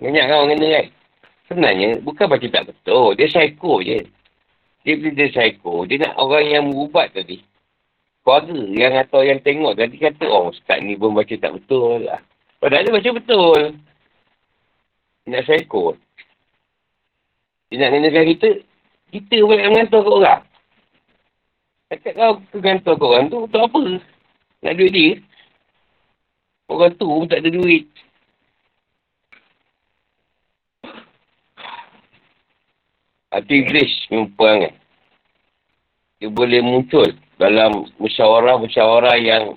[0.00, 0.86] Banyak kan orang kena kan?
[1.44, 3.08] Sebenarnya, bukan baca tak betul.
[3.20, 4.00] Dia psycho je.
[4.88, 7.44] Dia bila dia psycho, dia nak orang yang berubat tadi.
[8.24, 12.24] Keluarga yang atau yang tengok tadi kata, oh ustaz ni pun baca tak betul lah.
[12.56, 13.60] Padahal dia baca betul.
[15.30, 15.94] Nak psycho.
[17.70, 18.48] Dia nak kenakan kita,
[19.14, 20.42] kita boleh mengantar ke orang.
[21.86, 23.82] Cakap kau kegantar ke orang tu, untuk apa?
[24.66, 25.10] Nak duit dia.
[26.66, 27.86] Orang tu pun tak ada duit.
[33.30, 34.74] Hati Iblis menyumpang kan.
[36.18, 39.54] Dia boleh muncul dalam musyawarah-musyawarah yang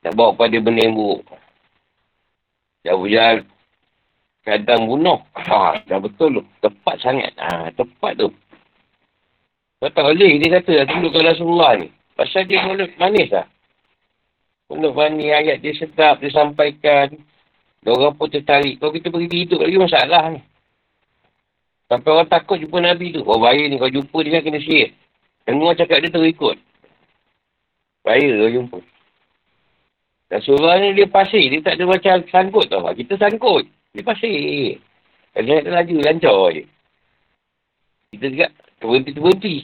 [0.00, 1.20] nak bawa pada benda yang buruk.
[2.80, 3.44] Jahal
[4.46, 5.18] kadang bunuh.
[5.34, 6.42] Ha, dah betul tu.
[6.62, 7.34] Tepat sangat.
[7.42, 8.30] Ha, tepat tu.
[9.82, 10.38] Kau tak boleh.
[10.38, 11.90] Dia kata, dah tunduk ke Rasulullah ni.
[12.14, 13.44] Pasal dia mulut manis lah.
[14.70, 17.12] Mulut manis, ayat dia sedap, dia sampaikan.
[17.86, 18.82] Orang pun tertarik.
[18.82, 20.40] Kalau kita pergi hidup lagi masalah ni.
[21.86, 23.22] Sampai orang takut jumpa Nabi tu.
[23.22, 24.90] Oh bahaya ni kau jumpa dia kan kena sihir.
[25.46, 26.58] Semua cakap dia terikut.
[28.02, 28.78] Bahaya kau jumpa.
[30.34, 31.46] Rasulullah ni dia pasir.
[31.46, 32.90] Dia tak ada macam sangkut tau.
[32.90, 33.70] Kita sangkut.
[33.96, 34.76] Dia pasir.
[35.32, 36.64] Kalau dia laju, lancar je.
[38.12, 39.56] Kita juga terberhenti-terberhenti.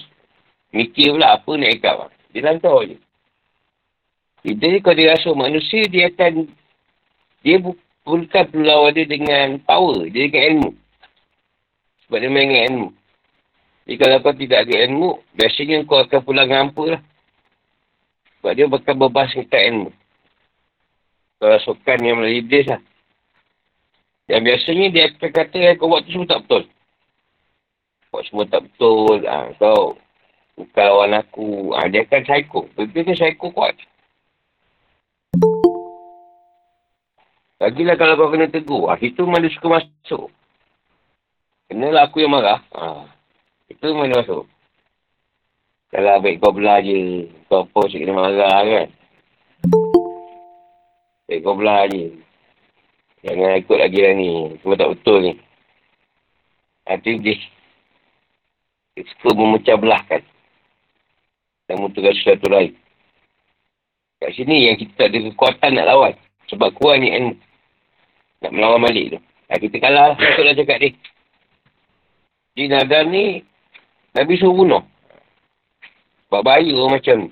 [0.72, 1.96] Mikir pula apa nak ikat.
[2.32, 2.96] Dia lancar je.
[4.40, 6.48] Kita ni kalau dia rasa manusia, dia akan...
[7.44, 10.08] Dia bukan perlu lawan dia dengan power.
[10.08, 10.70] Dia dengan ilmu.
[12.08, 12.88] Sebab dia main dengan ilmu.
[13.82, 17.02] Jadi kalau kau tidak ada ilmu, biasanya kau akan pulang hampa lah.
[18.40, 19.90] Sebab dia bakal berbahas tentang ilmu.
[21.36, 22.80] Kau rasukan yang melalui iblis lah.
[24.32, 26.64] Dan biasanya dia akan kata yang kau buat tu semua tak betul.
[28.08, 29.20] Buat semua tak betul.
[29.28, 30.00] Ha, kau
[30.56, 31.76] bukan lawan aku.
[31.76, 32.64] Ha, dia akan psycho.
[32.80, 33.76] Dia kan psycho kuat.
[37.60, 38.88] Lagilah kalau kau kena tegur.
[38.88, 40.32] Ha, itu mana suka masuk.
[41.68, 42.64] Kenalah aku yang marah.
[42.72, 43.04] Ha.
[43.68, 44.48] Itu mana masuk.
[45.92, 47.28] Kalau baik kau belah je.
[47.52, 48.88] Kau apa cik kena marah kan.
[51.28, 52.31] Baik kau belah je.
[53.22, 54.30] Jangan ikut lagi lah ni.
[54.58, 55.32] Semua tak betul ni.
[56.82, 57.38] Hati dia.
[58.98, 60.22] Suka memecah belahkan.
[61.70, 62.74] Dan mutukan sesuatu lain.
[64.18, 66.14] Kat sini yang kita tak ada kekuatan nak lawan.
[66.50, 67.34] Sebab kurang ni ilmu.
[68.42, 69.18] Nak melawan balik tu.
[69.22, 70.18] Ha, kita kalah.
[70.18, 70.90] Ikutlah cakap dia.
[72.52, 73.40] Di Nadal ni,
[74.12, 74.82] Nabi suruh bunuh.
[76.26, 77.30] Sebab bahaya orang macam ni.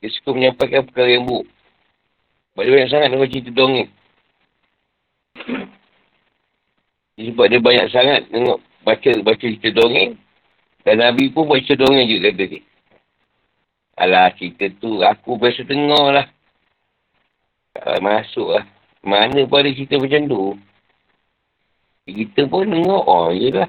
[0.00, 1.46] Dia suka menyampaikan perkara yang buruk.
[2.54, 3.90] Sebab dia banyak sangat dengan cerita dongeng.
[7.18, 10.14] Sebab dia banyak sangat tengok baca baca cerita dongeng.
[10.86, 12.62] Dan Nabi pun baca dongeng juga kata dia.
[13.98, 16.26] Alah cerita tu aku biasa tengok lah.
[17.98, 18.64] Masuk lah.
[19.02, 20.42] Mana pun ada cerita macam tu.
[22.06, 23.04] Kita pun tengok.
[23.04, 23.68] Oh, yelah.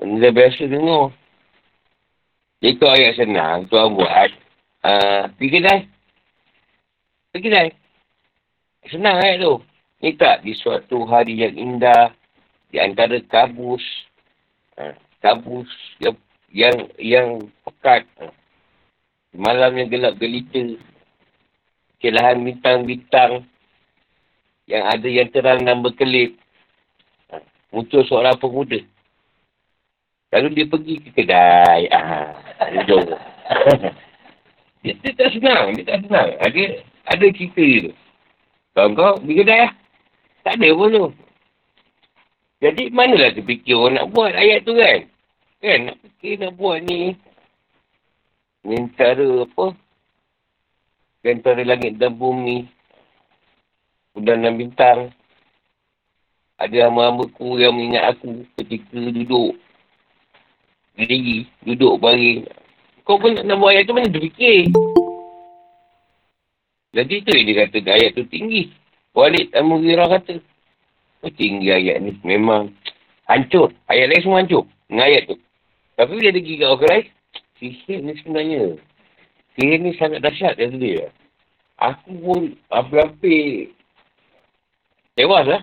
[0.00, 1.12] Benda biasa dengar.
[2.60, 3.68] Itu ayat senang.
[3.68, 4.32] Tuan buat.
[4.80, 5.80] Uh, pergi kedai.
[7.32, 7.68] Pergi kedai.
[8.88, 9.54] Senang ayat tu.
[10.00, 12.12] Ni tak di suatu hari yang indah.
[12.72, 13.84] Di antara kabus.
[14.80, 15.68] Uh, kabus
[16.00, 16.16] yang
[16.48, 17.28] yang, yang
[17.68, 18.08] pekat.
[18.16, 18.32] Uh,
[19.36, 20.80] malam yang gelap gelita.
[22.00, 23.44] Kelahan bintang-bintang.
[24.64, 26.32] Yang ada yang terang dan berkelip.
[27.28, 28.80] Uh, muncul seorang pemuda.
[30.32, 31.90] Lalu dia pergi ke kedai.
[31.92, 32.38] Ah,
[32.72, 33.04] hujung.
[34.80, 35.74] Dia, dia tak senang.
[35.76, 36.28] Dia tak senang.
[36.38, 36.62] Ada,
[37.04, 37.92] ada cerita tu.
[38.70, 39.79] Kau kau pergi kedai lah.
[40.40, 41.06] Tak ada pun tu.
[42.60, 45.08] Jadi manalah terfikir orang nak buat ayat tu kan?
[45.64, 47.16] Kan nak fikir nak buat ni.
[48.68, 49.66] Ni antara apa?
[51.24, 52.68] Antara langit dan bumi.
[54.12, 55.00] Bulan dan bintang.
[56.60, 59.56] Ada hamba-hamba ku yang mengingat aku ketika duduk.
[61.00, 62.44] Diri, duduk baring.
[63.08, 64.68] Kau pun nak buat ayat tu mana terfikir?
[66.92, 68.68] Jadi tu dia kata ayat tu tinggi.
[69.14, 70.38] Walid Al-Mughirah kata.
[71.20, 72.16] Oh, tinggi ayat ni.
[72.22, 72.70] Memang
[73.26, 73.74] hancur.
[73.90, 74.64] Ayat lain semua hancur.
[74.86, 75.36] Dengan ayat tu.
[75.98, 77.06] Tapi bila dia pergi kat orang lain.
[77.60, 78.64] Sihir ni sebenarnya.
[79.58, 81.04] Sihir ni sangat dahsyat dia dia.
[81.76, 82.40] Aku pun
[82.72, 83.74] hampir-hampir
[85.18, 85.62] tewas lah.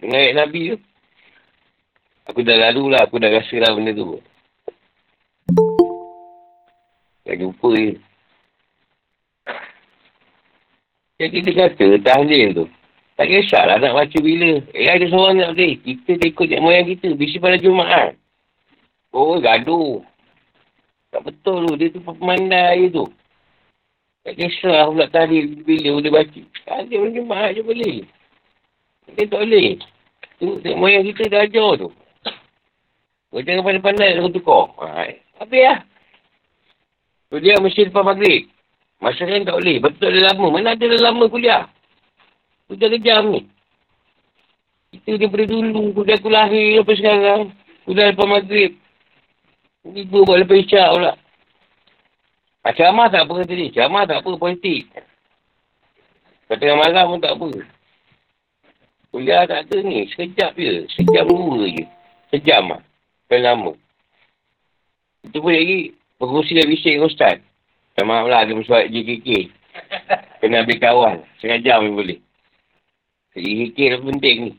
[0.00, 0.78] Dengan ayat Nabi tu.
[2.32, 3.06] Aku dah lalu lah.
[3.06, 4.18] Aku dah rasa lah benda tu.
[7.28, 8.09] Tak jumpa je.
[11.20, 12.64] Jadi dia kata, tahlil tu.
[13.20, 14.64] Tak kisahlah nak baca bila.
[14.72, 15.76] Eh, ada seorang nak boleh.
[15.84, 17.12] Kita dia ikut yang moyang kita.
[17.12, 18.16] Bisi pada Jumaat.
[19.12, 20.00] Oh, gaduh.
[21.12, 21.72] Tak betul tu.
[21.76, 23.04] Dia tu pemandai tu.
[24.24, 26.40] Tak kisah pula tahlil bila boleh baca.
[26.64, 27.96] Tahlil pada Jumaat je boleh.
[29.12, 29.68] Dia tak boleh.
[30.40, 31.88] Tu, tengok moyang kita dah ajar tu.
[33.30, 34.72] Kau jangan pandai-pandai aku tukar.
[34.80, 35.12] Ha,
[35.44, 35.78] habis lah.
[37.28, 38.48] Tu dia mesti lepas maghrib.
[39.00, 39.76] Masa kan tak boleh.
[39.80, 40.46] Betul dah lama.
[40.52, 41.64] Mana ada dah lama kuliah?
[42.68, 43.40] Kuliah kejam ni.
[44.92, 45.96] Kita daripada dulu.
[45.96, 47.42] Kuliah aku lahir sampai sekarang.
[47.88, 48.76] Kuliah lepas maghrib.
[49.80, 51.12] Tiba buat lepas isyak pula.
[52.60, 53.72] Ah, ceramah tak apa kata ni.
[53.72, 54.84] Ceramah tak apa politik.
[56.52, 57.48] Kata malam pun tak apa.
[59.16, 60.04] Kuliah tak ada ni.
[60.12, 60.84] Sekejap je.
[60.92, 61.84] Sejam dua je.
[62.28, 62.84] Sejam lah.
[63.32, 63.72] Kan lama.
[65.24, 65.96] Itu pun lagi.
[66.20, 67.40] Pengurusi dah bising Ustaz.
[68.00, 69.52] Tak maaf lah ada mesuat JKK.
[70.40, 71.16] Kena ambil kawan.
[71.36, 72.18] Setengah jam ni boleh.
[73.36, 74.52] JKK dah penting ni.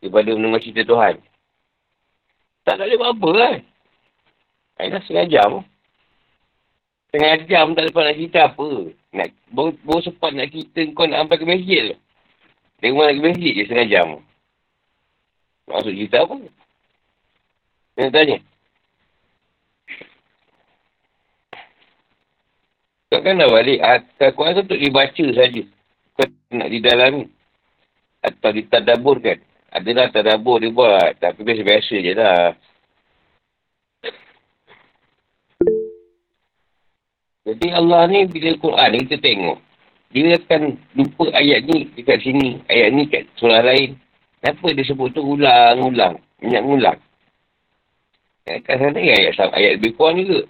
[0.00, 1.20] Daripada mendengar cerita Tuhan.
[2.64, 3.56] Tak tak boleh apa kan.
[4.80, 5.50] Ayolah setengah jam.
[7.12, 8.68] Setengah jam tak lepas nak cerita apa.
[9.12, 11.96] Nak, baru, baru sempat nak cerita kau nak sampai ke masjid tu.
[12.80, 14.06] Dia rumah nak ke masjid je setengah jam.
[15.68, 16.36] Maksud cerita apa?
[17.92, 18.40] Saya tanya.
[23.10, 23.82] Kau kan dah balik.
[23.82, 25.62] Al-Quran tu untuk dibaca saja.
[26.14, 27.26] Kau nak didalami.
[28.22, 29.42] Atau ditadaburkan.
[29.74, 31.18] Adalah tadabur dia buat.
[31.18, 32.54] Tapi biasa-biasa je lah.
[37.50, 39.58] Jadi Allah ni bila Quran ni kita tengok.
[40.14, 40.62] Dia akan
[40.94, 42.62] lupa ayat ni dekat sini.
[42.70, 43.98] Ayat ni kat surah lain.
[44.38, 46.14] Kenapa dia sebut tu ulang-ulang.
[46.38, 46.98] Banyak ulang.
[48.46, 50.46] Kat sana ayat, ayat lebih kurang juga.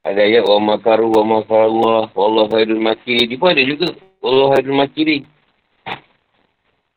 [0.00, 3.28] Ada ayat wa makaru wa makarullah wallahu khairul makirin.
[3.28, 3.88] Dia pun ada juga.
[4.24, 5.22] Wallahu khairul makirin.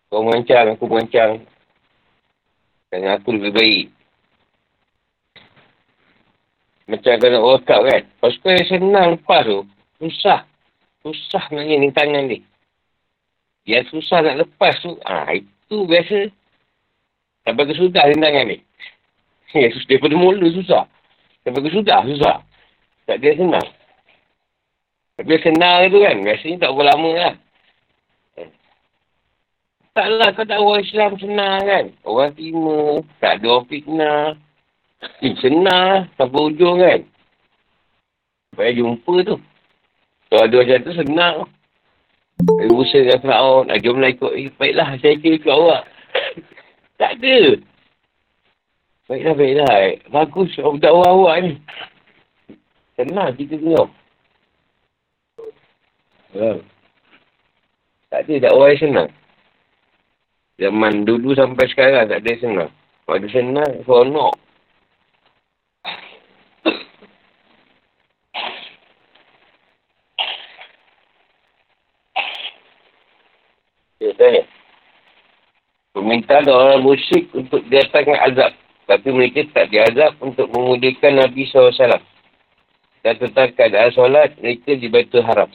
[0.08, 1.42] Kau mengancang, aku mengancang.
[2.94, 3.86] Dan aku lebih baik.
[6.86, 8.04] Macam kena workout kan.
[8.06, 9.60] Lepas tu yang senang lepas tu.
[9.98, 10.46] Susah.
[11.02, 12.40] Susah nak ni tangan ni.
[13.66, 14.94] Yang susah nak lepas tu.
[15.02, 16.30] Ah ha, itu biasa.
[17.44, 18.60] Sampai ke sudah ni tangan ni.
[19.54, 20.86] Ya, daripada mula susah.
[21.46, 22.42] Sampai ke sudah susah.
[23.04, 23.68] Tak dia senang.
[25.20, 26.18] Tapi senang tu kan.
[26.24, 27.36] Biasanya tak berapa lama lah.
[29.94, 31.86] Taklah kau tak orang Islam senang kan.
[32.02, 33.06] Orang timur.
[33.22, 34.26] Tak ada orang fitnah.
[35.22, 36.10] Eh, senang.
[36.18, 37.00] Sampai ujung kan.
[38.50, 39.38] Supaya jumpa tu.
[40.34, 41.36] Kalau ada macam tu senang.
[42.42, 43.66] Dia berusaha dengan Fir'aun.
[43.70, 44.34] Ah, jom lah ikut.
[44.34, 45.82] Eh, baiklah, saya kira ikut awak.
[47.00, 47.38] tak ada.
[49.06, 49.74] Baiklah, baiklah.
[50.10, 50.52] Bagus.
[50.58, 51.54] Budak awak ni.
[52.94, 53.90] Senang kita tengok.
[56.38, 56.62] Ya.
[58.14, 59.10] Tak ada dakwah yang senang.
[60.62, 62.70] Zaman dulu sampai sekarang tak ada senang.
[63.06, 64.34] Kalau ada senang, seronok.
[74.14, 74.46] Tanya.
[75.98, 78.54] Permintaan orang musyrik untuk datangkan azab.
[78.86, 82.13] Tapi mereka tak diazab untuk memudahkan Nabi SAW
[83.03, 85.51] dan tentang keadaan solat mereka di Baitul Haram.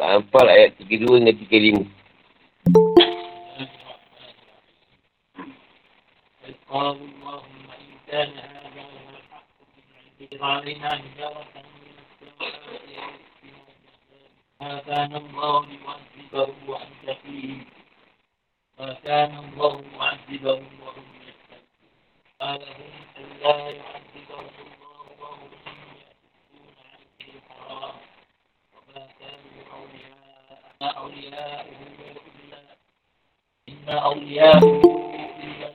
[0.00, 1.86] Anfal ayat 32 hingga 35.
[14.60, 17.64] ما كان الله ليعذبهم وانت فيهم
[18.78, 21.60] ما كان الله معذبهم وهم يستغفرون
[22.40, 22.92] قال هم
[23.42, 24.70] لا يعذبهم
[30.82, 32.58] أولياء إلا
[33.68, 34.58] إن أولياء
[35.44, 35.68] إلا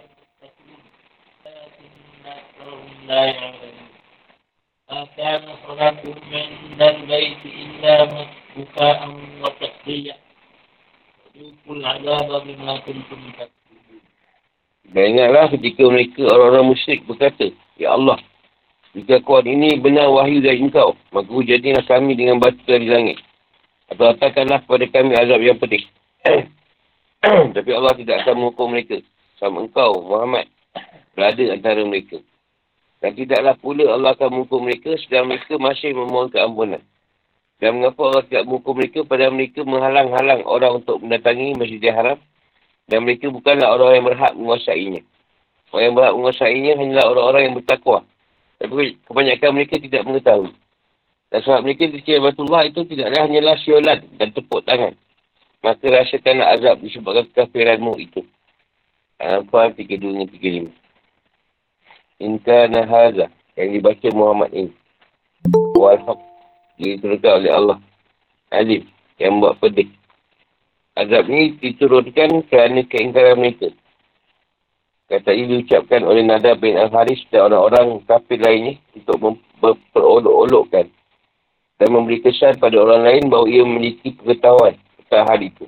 [1.46, 1.90] لكن
[2.26, 3.88] أكثرهم لا يعلمون
[4.92, 8.04] ما كان صلاتهم عند البيت إلا
[8.58, 9.00] بكاء
[9.42, 10.16] وتصديا
[11.36, 13.54] وذوقوا العذاب بما كنتم تكذبون
[14.86, 18.22] Dan ingatlah ketika mereka orang-orang musyrik berkata, Ya Allah,
[18.94, 23.18] jika kuat ini benar wahyu dari engkau, maka hujatilah kami dengan batu dari langit.
[23.91, 25.83] Atau katakanlah kepada kami azab yang pedih.
[27.57, 29.03] Tapi Allah tidak akan menghukum mereka.
[29.37, 30.47] Sama engkau, Muhammad,
[31.19, 32.23] berada antara mereka.
[33.01, 36.83] Dan tidaklah pula Allah akan menghukum mereka sedang mereka masih memohon keampunan.
[37.61, 42.19] Dan mengapa Allah tidak menghukum mereka pada mereka menghalang-halang orang untuk mendatangi Masjidil Haram
[42.91, 45.01] dan mereka bukanlah orang yang berhak menguasainya.
[45.71, 47.99] Orang yang berhak menguasainya hanyalah orang-orang yang bertakwa.
[48.61, 50.53] Tapi kebanyakan mereka tidak mengetahui.
[51.31, 54.99] Dan sebab mereka dikira Batullah itu tidaklah hanyalah syolat dan tepuk tangan.
[55.63, 58.27] Maka rasakanlah azab disebabkan kekafiranmu itu.
[59.23, 60.75] Apa 32 dan 35.
[62.19, 64.73] Inka nahaza yang dibaca Muhammad ini.
[65.79, 66.19] Walhaq
[66.83, 67.79] diteruskan oleh Allah.
[68.51, 68.83] Alim
[69.23, 69.87] yang buat pedih.
[70.99, 73.71] Azab ni diturunkan kerana keingkaran mereka.
[75.07, 80.91] Kata ini diucapkan oleh Nada bin Al-Haris dan orang-orang kafir lainnya untuk memperolok-olokkan
[81.81, 85.65] dan memberi kesan pada orang lain bahawa ia memiliki pengetahuan tentang hal itu.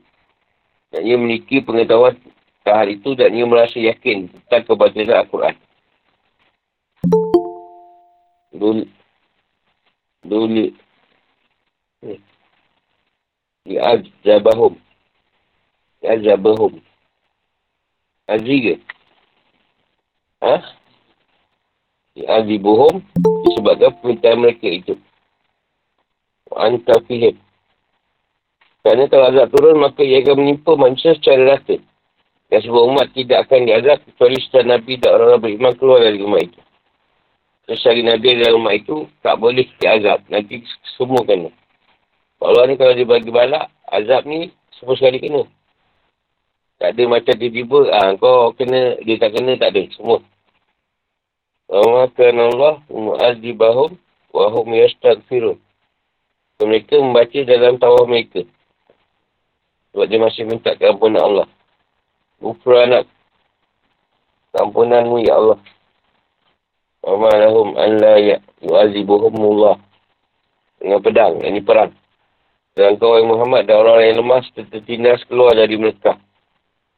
[0.93, 2.21] Dan ia memiliki pengetahuan
[2.61, 5.57] tentang hal itu dan ia merasa yakin tentang kebatilan Al-Quran.
[8.53, 8.85] Dul
[10.21, 10.77] Dul
[13.65, 14.77] Ya Zabahum
[16.03, 16.83] Azabahum.
[18.27, 18.75] Azi ke?
[20.43, 20.59] Ha?
[22.13, 23.01] Azibuhum
[23.47, 24.95] disebabkan permintaan mereka itu.
[26.57, 27.37] Anta fihim.
[28.83, 31.79] Kerana kalau azab turun, maka ia akan menimpa manusia secara rata.
[32.51, 36.43] Dan sebuah umat tidak akan diazab kecuali setelah Nabi dan orang-orang beriman keluar dari umat
[36.45, 36.61] itu.
[37.71, 40.21] Sesuai Nabi dalam umat itu, tak boleh diazab.
[40.29, 40.67] Nanti
[40.99, 41.49] semua kena.
[42.43, 45.47] Allah ni kalau dia bagi balak, azab ni semua sekali kena.
[46.83, 49.83] Tak ada macam tiba-tiba, ah, kau kena, dia tak kena, tak ada.
[49.95, 50.19] Semua.
[51.71, 53.95] Wa makan Allah mu'adzibahum
[54.35, 55.57] wa hum yastaghfirun.
[56.67, 58.47] Mereka membaca dalam tawah mereka.
[59.93, 61.49] Sebab dia masih minta keampunan Allah.
[62.41, 63.05] Ufranak.
[64.53, 65.59] Keampunanmu ya Allah.
[67.03, 68.17] Wa ma'alahum an la
[68.63, 69.77] yu'azibuhumullah.
[70.83, 71.95] Dengan pedang, ini perang.
[72.73, 76.17] Dan kau yang Muhammad dan orang yang lemas tertindas keluar dari Mekah.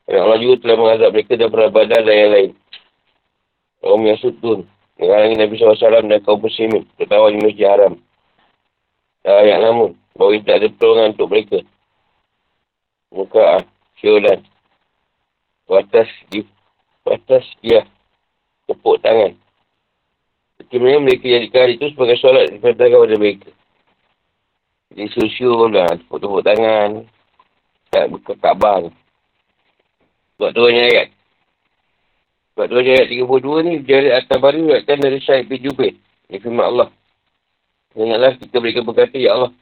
[0.07, 2.51] Dan Allah juga telah mengazab mereka dan badar dan yang lain.
[3.83, 4.69] Kaum yang sutun.
[5.01, 6.87] Menghalangi Nabi SAW dan kaum muslimin.
[6.95, 7.99] Tertawa di Masjid Haram.
[9.25, 9.97] Ayat namun.
[10.15, 11.59] Bahawa tak ada pertolongan untuk mereka.
[13.09, 13.65] Muka
[13.99, 14.45] Syolan.
[15.65, 16.45] Batas di
[17.01, 17.89] batas dia.
[18.69, 19.33] Tepuk tangan.
[20.69, 23.51] Sebenarnya mereka jadikan itu sebagai solat diperintahkan kepada mereka.
[24.93, 25.91] Jadi susu lah.
[25.99, 26.91] Tepuk-tepuk tangan.
[27.89, 28.87] Tak buka kabar.
[30.35, 31.15] Sebab tu ayat.
[32.55, 35.95] Sebab tu ayat 32 ni, jari baru ayatkan dari Syahid bin Jubair.
[36.31, 36.89] Ini firman Allah.
[37.95, 39.53] Ingatlah kita mereka berkata, Ya Allah.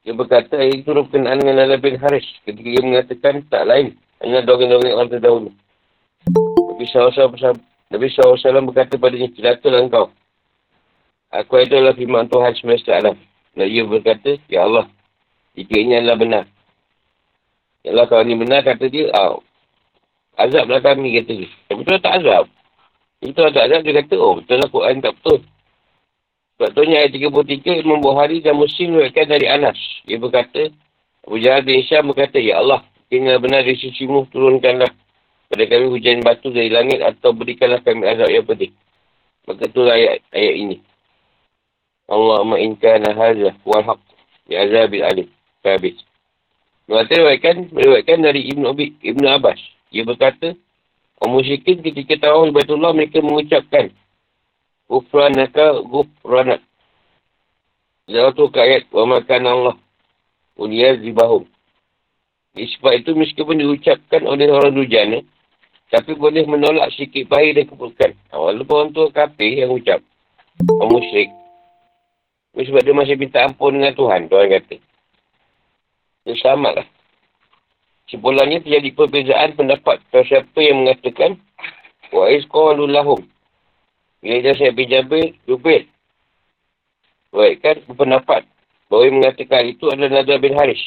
[0.00, 2.24] Dia berkata, itu berkenaan dengan Nala bin Haris.
[2.48, 4.00] Ketika dia mengatakan, tak lain.
[4.24, 5.50] Hanya dongeng-dongeng orang terdahulu.
[6.72, 7.36] Nabi SAW,
[7.92, 10.06] Nabi SAW berkata padanya, celakalah engkau.
[11.30, 13.14] Aku itu adalah firman Tuhan semesta alam.
[13.52, 14.88] Dan ia berkata, Ya Allah,
[15.52, 16.44] jika ini adalah benar.
[17.84, 19.44] Ya Allah, kalau ini benar, kata dia, oh,
[20.40, 21.50] Azablah kami kata dia.
[21.68, 22.44] Tapi betul tak azab.
[23.20, 25.38] Itu tak azab dia kata, oh betul lah Quran tak betul.
[26.60, 29.80] Sebab tu ayat 33, Imam Buhari dan Muslim meruatkan dari Anas.
[30.04, 30.68] Dia berkata,
[31.24, 34.92] Abu Jahal bin Isyam berkata, Ya Allah, tinggal benar di sisimu, turunkanlah
[35.48, 38.76] pada kami hujan batu dari langit atau berikanlah kami azab yang pedih.
[39.48, 40.76] Maka itulah ayat, ayat ini.
[42.12, 44.00] Allahumma inkana hazah wal haq
[44.44, 45.28] bi azabil alim.
[45.64, 45.96] Habis.
[46.92, 49.60] Mengatakan, meriwayatkan dari Ibn, Abi, Ibn Abbas.
[49.96, 50.52] Dia berkata,
[51.24, 53.92] Orang musyrikin ketika tahu Baitullah mereka mengucapkan
[54.90, 56.60] Gufranaka Gufranak.
[58.10, 59.76] Dalam tu ayat Wa makan Allah
[60.58, 61.46] Unia zibahum.
[62.58, 65.22] Sebab itu meskipun diucapkan oleh orang dujana,
[65.88, 68.10] tapi boleh menolak sikit baik dan keburukan.
[68.28, 70.02] Walaupun orang tua kafir yang ucap.
[70.68, 71.30] Orang musyrik.
[72.52, 74.28] Sebab dia masih minta ampun dengan Tuhan.
[74.28, 74.76] Tuhan kata.
[76.26, 76.86] Dia selamat lah.
[78.04, 81.38] Kesimpulannya terjadi perbezaan pendapat tentang siapa yang mengatakan
[82.10, 83.22] wa isqalu lahum.
[84.20, 85.88] Bila dia saya bijabir, jubir.
[87.32, 88.44] Baik kan pendapat
[88.92, 90.82] bahawa yang mengatakan itu adalah Nadia bin Haris.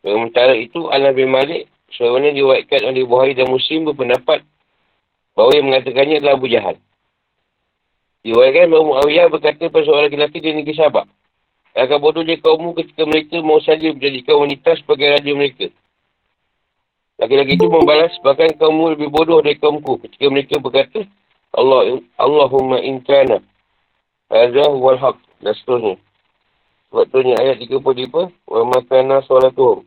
[0.00, 4.46] Sementara itu, Allah bin Malik, sebenarnya diwakilkan oleh Buhari dan Muslim berpendapat
[5.34, 6.76] bahawa yang mengatakannya adalah Abu Jahal.
[8.20, 11.08] Diwakilkan bahawa Muawiyah berkata pada seorang lelaki di negeri Sabah.
[11.70, 15.66] Akan bodoh dia kaummu ketika mereka mau saja menjadikan wanita sebagai raja mereka.
[17.20, 21.04] Laki-laki itu membalas, bahkan kaummu lebih bodoh dari kaumku ketika mereka berkata,
[21.54, 23.42] Allah, Allahumma inkana.
[24.30, 25.16] Azza wal haq.
[25.42, 25.94] Dan seterusnya.
[27.24, 28.30] Ni ayat 35.
[28.46, 29.86] Wa makana salatuhum.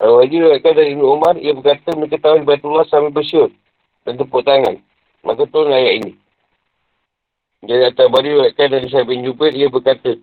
[0.00, 3.52] Al-Wajib dari Ibn Umar, ia berkata mereka tahu Batullah sambil bersyur
[4.08, 4.80] dan tepuk tangan.
[5.20, 6.16] Maka tu ayat ini.
[7.60, 10.16] Jadi At-Tabari berkata dari Syed bin Jubair, ia berkata,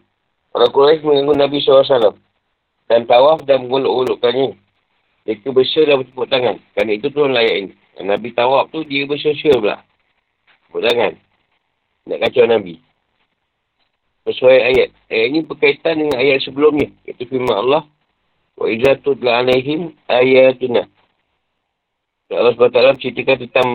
[0.57, 2.17] Orang Quraisy mengganggu Nabi SAW
[2.89, 4.57] dan tawaf dan menguluk-ulukkannya.
[5.27, 6.55] Mereka bersyur dan bertepuk tangan.
[6.71, 7.73] Kerana itu turun ayat ini.
[7.99, 9.83] Nabi tawaf tu dia bersyur-syur pula.
[10.71, 11.13] Tepuk tangan.
[12.07, 12.79] Nak kacau Nabi.
[14.23, 14.89] Sesuai ayat.
[15.11, 16.87] Ayat ini berkaitan dengan ayat sebelumnya.
[17.03, 17.83] Itu firman Allah.
[18.55, 20.87] Wa iza tudla alaihim ayatuna.
[22.31, 23.69] Allah SWT ceritakan tentang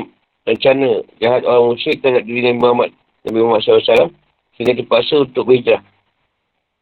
[0.48, 2.90] rencana jahat orang musyrik terhadap diri Nabi Muhammad.
[3.28, 4.08] Nabi Muhammad SAW.
[4.56, 5.84] Sehingga terpaksa untuk berhijrah.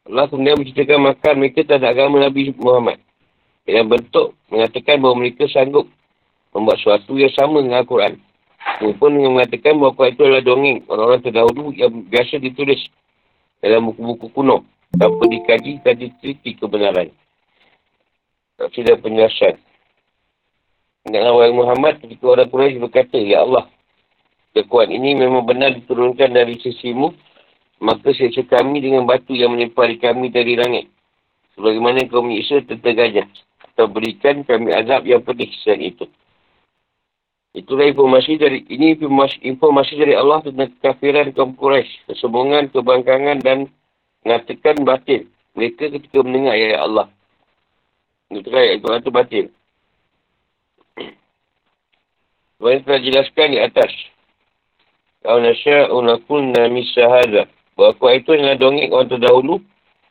[0.06, 3.02] Allah kemudian menceritakan makan mereka terhadap agama Nabi Muhammad.
[3.68, 5.86] Dalam bentuk mengatakan bahawa mereka sanggup
[6.54, 8.18] membuat sesuatu yang sama dengan Al-Quran.
[8.80, 12.80] Maupun dengan mengatakan bahawa Al-Quran itu adalah dongeng orang-orang terdahulu yang biasa ditulis
[13.60, 14.66] dalam buku-buku kuno.
[14.90, 17.14] Tanpa dikaji dan diteliti kebenaran.
[18.58, 19.54] Tak ada penjelasan.
[21.06, 23.70] Dengan awal Muhammad ketika orang Quraisy berkata, Ya Allah,
[24.52, 27.14] kekuatan ini memang benar diturunkan dari sisimu,
[27.80, 30.92] maka seksa kami dengan batu yang menempari kami dari langit.
[31.56, 33.28] Sebagaimana kau menyiksa tentang gajah.
[33.80, 36.04] Atau berikan kami azab yang pedih selain itu.
[37.56, 43.72] Itulah informasi dari ini informasi, dari Allah tentang kekafiran kaum Quraisy, kesombongan, kebangkangan dan
[44.20, 47.08] mengatakan batin mereka ketika mendengar ayat Allah.
[48.28, 49.46] Itu ayat Quran itu batin.
[52.60, 53.92] Sebenarnya telah jelaskan di atas.
[55.24, 57.48] Kalau nasya'u nakunna misahada.
[57.80, 59.56] Bahawa Quran itu adalah dongeng orang terdahulu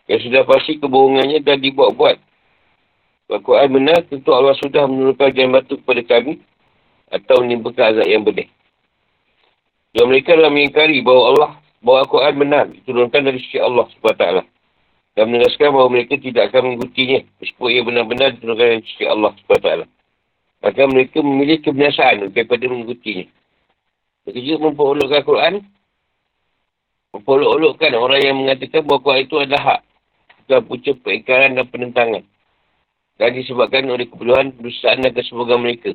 [0.09, 2.28] yang sudah pasti kebohongannya dan dibuat-buat.
[3.30, 6.41] Bahawa Quran benar, tentu Allah sudah menurunkan jalan batu kepada kami
[7.13, 8.49] atau menimbulkan azab yang benar.
[9.93, 11.51] Dan mereka telah mengingkari bahawa Allah,
[11.86, 14.25] bahawa Al-Quran benar, diturunkan dari sisi Allah SWT.
[15.13, 19.69] Dan meneraskan bahawa mereka tidak akan mengikutinya, meskipun ia benar-benar diturunkan dari sisi Allah SWT.
[20.65, 23.25] Maka mereka memilih kebiasaan daripada mengikutinya.
[24.25, 25.53] Mereka juga memperolokkan Al-Quran,
[27.13, 29.82] memperolok-olokkan orang yang mengatakan bahawa Al-Quran itu adalah hak.
[30.49, 32.23] Bukan punca peringkaran dan penentangan.
[33.20, 35.91] Dan disebabkan oleh keperluan perusahaan dan kesemoga mereka.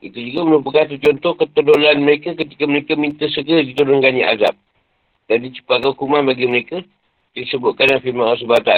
[0.00, 4.56] Itu juga merupakan satu contoh keterdolan mereka ketika mereka minta segera diturunkannya azab.
[5.28, 6.80] Dan dicepatkan hukuman bagi mereka
[7.36, 8.72] disebutkan dalam firman Allah SWT.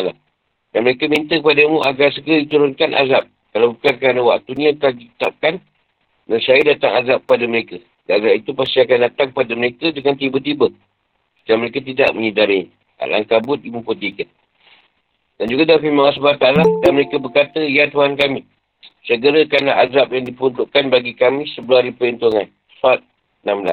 [0.75, 3.25] Dan mereka minta kepada mu agar segera diturunkan azab.
[3.55, 5.55] Kalau bukan kerana waktunya telah ditetapkan
[6.27, 7.79] dan saya datang azab pada mereka.
[8.11, 10.75] Dan azab itu pasti akan datang pada mereka dengan tiba-tiba.
[11.47, 12.67] Dan mereka tidak menyedari.
[12.99, 14.40] Al-Ankabut 53.
[15.41, 16.49] Dan juga dalam firman Allah SWT,
[16.85, 18.45] dan mereka berkata, Ya Tuhan kami,
[19.09, 22.53] segerakanlah azab yang diperuntukkan bagi kami sebelum hari perhitungan.
[22.77, 23.01] Suat
[23.49, 23.73] 16.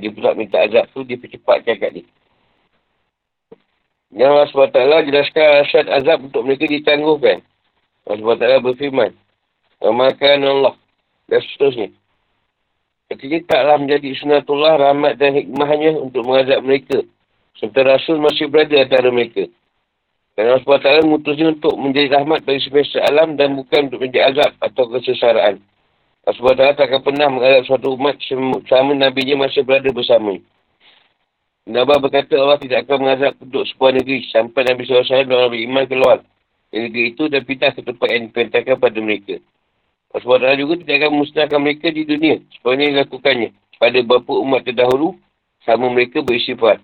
[0.00, 2.08] Dia pula minta azab tu, dia percepatkan kat dia.
[4.08, 4.80] Yang Allah SWT
[5.12, 7.44] jelaskan asyad azab untuk mereka ditangguhkan.
[8.08, 9.12] Allah SWT berfirman.
[9.84, 10.74] Makan Allah.
[11.28, 11.92] Dan seterusnya.
[13.12, 17.04] Ketika taklah menjadi sunatullah rahmat dan hikmahnya untuk mengazab mereka.
[17.60, 19.44] Sementara Rasul masih berada antara mereka.
[20.38, 24.54] Dan Allah SWT mengutusnya untuk menjadi rahmat bagi semesta alam dan bukan untuk menjadi azab
[24.62, 25.58] atau kesesaraan.
[26.22, 28.22] Allah SWT tak akan pernah mengazab suatu umat
[28.70, 30.38] sama Nabi-Nya masih berada bersama.
[31.66, 35.84] Nabi berkata Allah tidak akan mengazab untuk sebuah negeri sampai Nabi SAW dan orang beriman
[35.90, 36.18] keluar.
[36.70, 39.42] Dari negeri itu dan pindah ke tempat yang diperintahkan pada mereka.
[40.14, 42.36] Allah SWT juga tidak akan memusnahkan mereka di dunia.
[42.46, 43.48] Ini dilakukannya.
[43.82, 45.18] Pada beberapa umat terdahulu,
[45.66, 46.78] sama mereka bersifat.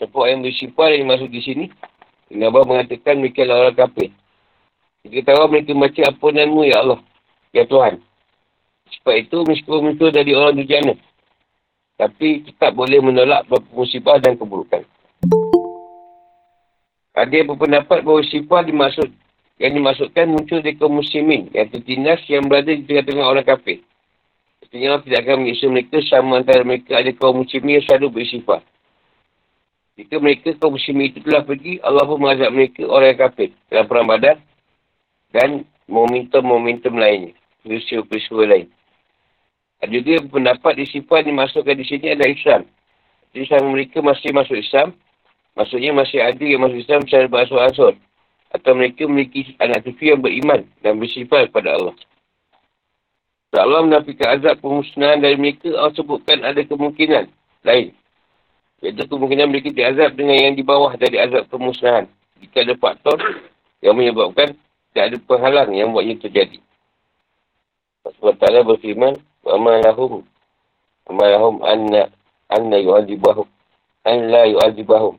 [0.00, 1.64] Sebab yang bersifat yang masuk di sini,
[2.34, 4.10] Nabi mengatakan mereka adalah orang kafir.
[5.06, 7.00] Kita tahu mereka baca ampunanmu ya Allah.
[7.54, 8.02] Ya Tuhan.
[8.98, 10.94] Sebab itu meskipun mereka dari orang dujana.
[11.94, 14.82] Tapi kita boleh menolak musibah dan keburukan.
[17.14, 19.08] Ada yang berpendapat bahawa sifat dimaksud
[19.62, 23.78] yang dimasukkan muncul dari kaum muslimin yang tertindas yang berada di tengah-tengah orang kafir.
[24.74, 28.66] Allah tidak akan menyiksa mereka sama antara mereka ada kaum muslimin yang selalu bersifat.
[29.94, 33.86] Jika mereka kaum muslimin itu telah pergi, Allah pun mengazab mereka orang yang kafir dalam
[33.86, 34.36] perang badan
[35.30, 35.48] dan
[35.86, 37.34] momentum-momentum lainnya.
[37.62, 38.66] Peristiwa-peristiwa lain.
[39.80, 42.62] Ada juga pendapat di sifat dimasukkan di sini adalah Islam.
[43.30, 44.94] Jadi sama mereka masih masuk Islam.
[45.54, 47.94] Maksudnya masih ada yang masuk Islam secara berasur-asur.
[48.54, 51.94] atau mereka memiliki anak cucu yang beriman dan bersifat kepada Allah.
[53.54, 57.30] Allah menafikan azab pemusnahan dari mereka, Allah sebutkan ada kemungkinan
[57.66, 57.90] lain.
[58.83, 62.07] Iaitu kemungkinan mereka diazab dengan yang di bawah dari azab pemusnahan.
[62.39, 63.19] Jika ada faktor
[63.83, 64.55] yang menyebabkan
[64.91, 66.57] tidak ada penghalang yang buatnya terjadi.
[68.09, 70.13] Sebab taklah berfirman, وَمَا لَهُمْ
[71.09, 71.93] وَمَا لَهُمْ أَنَّ
[72.51, 73.47] أَنَّ يُعَذِبَهُمْ
[74.07, 75.15] أَنْ لَا يُعَذِبَهُمْ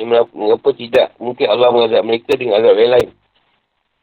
[0.00, 3.10] Ini mengapa tidak mungkin Allah mengazab mereka dengan azab yang lain.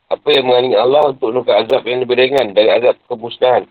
[0.07, 3.65] Apa yang menghalangi Allah untuk menukar azab yang lebih ringan dari azab kemusnahan.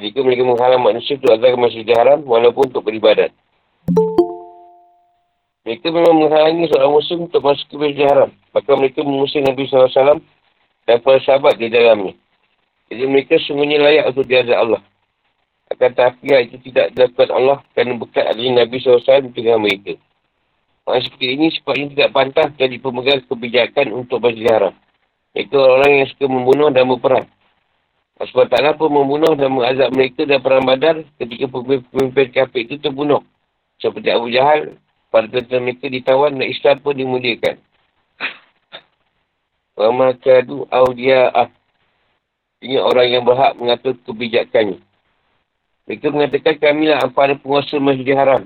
[0.00, 3.30] Jika mereka menghalang manusia untuk azab masjid haram walaupun untuk beribadat.
[5.69, 8.29] Mereka memang menghalangi seorang muslim untuk masuk ke masjid haram.
[8.49, 10.17] Maka mereka mengusir Nabi SAW
[10.89, 12.17] dan para sahabat di dalamnya.
[12.89, 14.81] Jadi mereka semuanya layak untuk diazab Allah.
[15.69, 19.93] Akan tetapi itu tidak dilakukan Allah kerana bekat adanya Nabi SAW dengan mereka.
[20.89, 24.73] Orang seperti ini sepatutnya tidak pantas jadi pemegang kebijakan untuk masjid haram.
[25.37, 27.29] Itu orang yang suka membunuh dan berperang.
[28.19, 31.45] Sebab taklah pun membunuh dan mengazab mereka dan perang badar ketika
[31.93, 33.21] pemimpin kafir itu terbunuh.
[33.79, 34.75] Seperti Abu Jahal,
[35.09, 37.55] pada tentera mereka ditawan dan Islam pun dimuliakan.
[39.79, 41.49] Wa makadu awliya'ah.
[42.59, 44.83] Ini orang yang berhak mengatur kebijakannya.
[45.87, 48.43] Mereka mengatakan kamilah ampara penguasa masjid haram.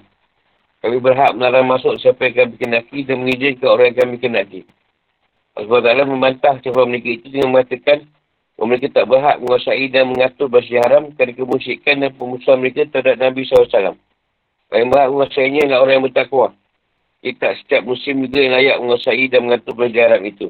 [0.86, 4.61] Kami berhak melarang masuk siapa yang kami kenaki dan mengizinkan orang yang kami kenaki.
[5.57, 8.05] Allah Ta'ala membantah cakap mereka itu dengan mengatakan
[8.53, 13.17] bahawa mereka tak berhak menguasai dan mengatur bahasa haram kerana kemusyikan dan pemusuhan mereka terhadap
[13.17, 13.97] Nabi SAW.
[14.74, 16.47] Yang berhak menguasainya adalah orang yang bertakwa.
[17.21, 20.47] Ia tak setiap musim juga yang layak menguasai dan mengatur haram itu.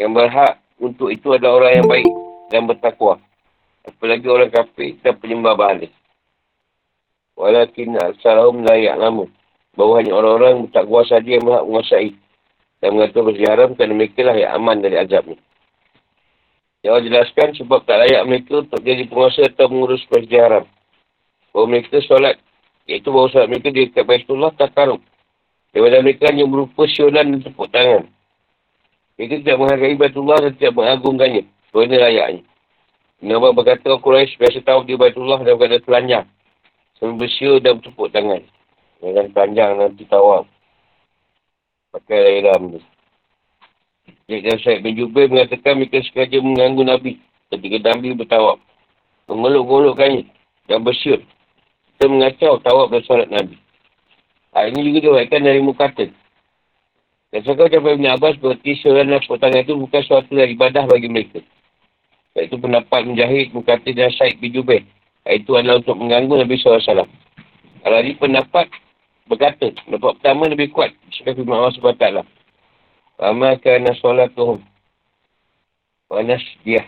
[0.00, 2.10] Yang berhak untuk itu adalah orang yang baik
[2.48, 3.20] dan bertakwa.
[3.84, 5.86] Apalagi orang kafir dan penyembah bahala.
[7.36, 9.28] Walakin asarahum layak lama.
[9.76, 12.10] Bahawa hanya orang-orang bertakwa saja yang berhak menguasai
[12.80, 15.36] dan mengatur haram kerana mereka lah yang aman dari azab ni.
[16.84, 20.64] Yang Allah jelaskan sebab tak layak mereka untuk jadi penguasa atau mengurus bersih haram.
[21.52, 22.36] Bahawa mereka solat,
[22.88, 25.00] iaitu bahawa solat mereka di dekat Baitullah tak karuk.
[25.74, 28.06] Daripada mereka hanya berupa sionan dan tepuk tangan.
[29.18, 31.42] Mereka tidak menghargai Baitullah dan tidak mengagungkannya.
[31.74, 32.42] Ini layaknya.
[33.24, 36.26] Nabi berkata, Quraisy biasa tahu di Baitullah dan berkata telanjang.
[37.00, 38.42] Sambil bersiul dan bertepuk tangan.
[39.02, 40.46] Dengan panjang nanti tawaf
[41.94, 42.80] pakai ram tu.
[44.26, 47.12] Jadi Syed bin Jubair mengatakan mereka sengaja mengganggu Nabi
[47.54, 48.58] ketika Nabi bertawab.
[49.30, 50.28] Mengeluk-gelukkannya
[50.68, 51.22] dan bersyur.
[51.94, 53.54] Kita mengacau tawab dan solat Nabi.
[54.54, 56.10] Hal ini juga diwakilkan dari Mukatil.
[57.34, 61.10] Dan sekarang ucapan Ibn Abbas berarti syuran dan potangan itu bukan suatu dari ibadah bagi
[61.10, 61.42] mereka.
[62.38, 64.86] Iaitu pendapat menjahit Mukatil dan Syed bin Jubair.
[65.26, 67.10] Itu adalah untuk mengganggu Nabi SAW.
[67.82, 68.70] Kalau ini pendapat
[69.26, 70.94] berkata, pendapat pertama lebih kuat.
[71.10, 72.06] Sebagai firman Allah SWT.
[73.18, 74.62] Fama kana solatuhum.
[76.10, 76.86] Wanas dia.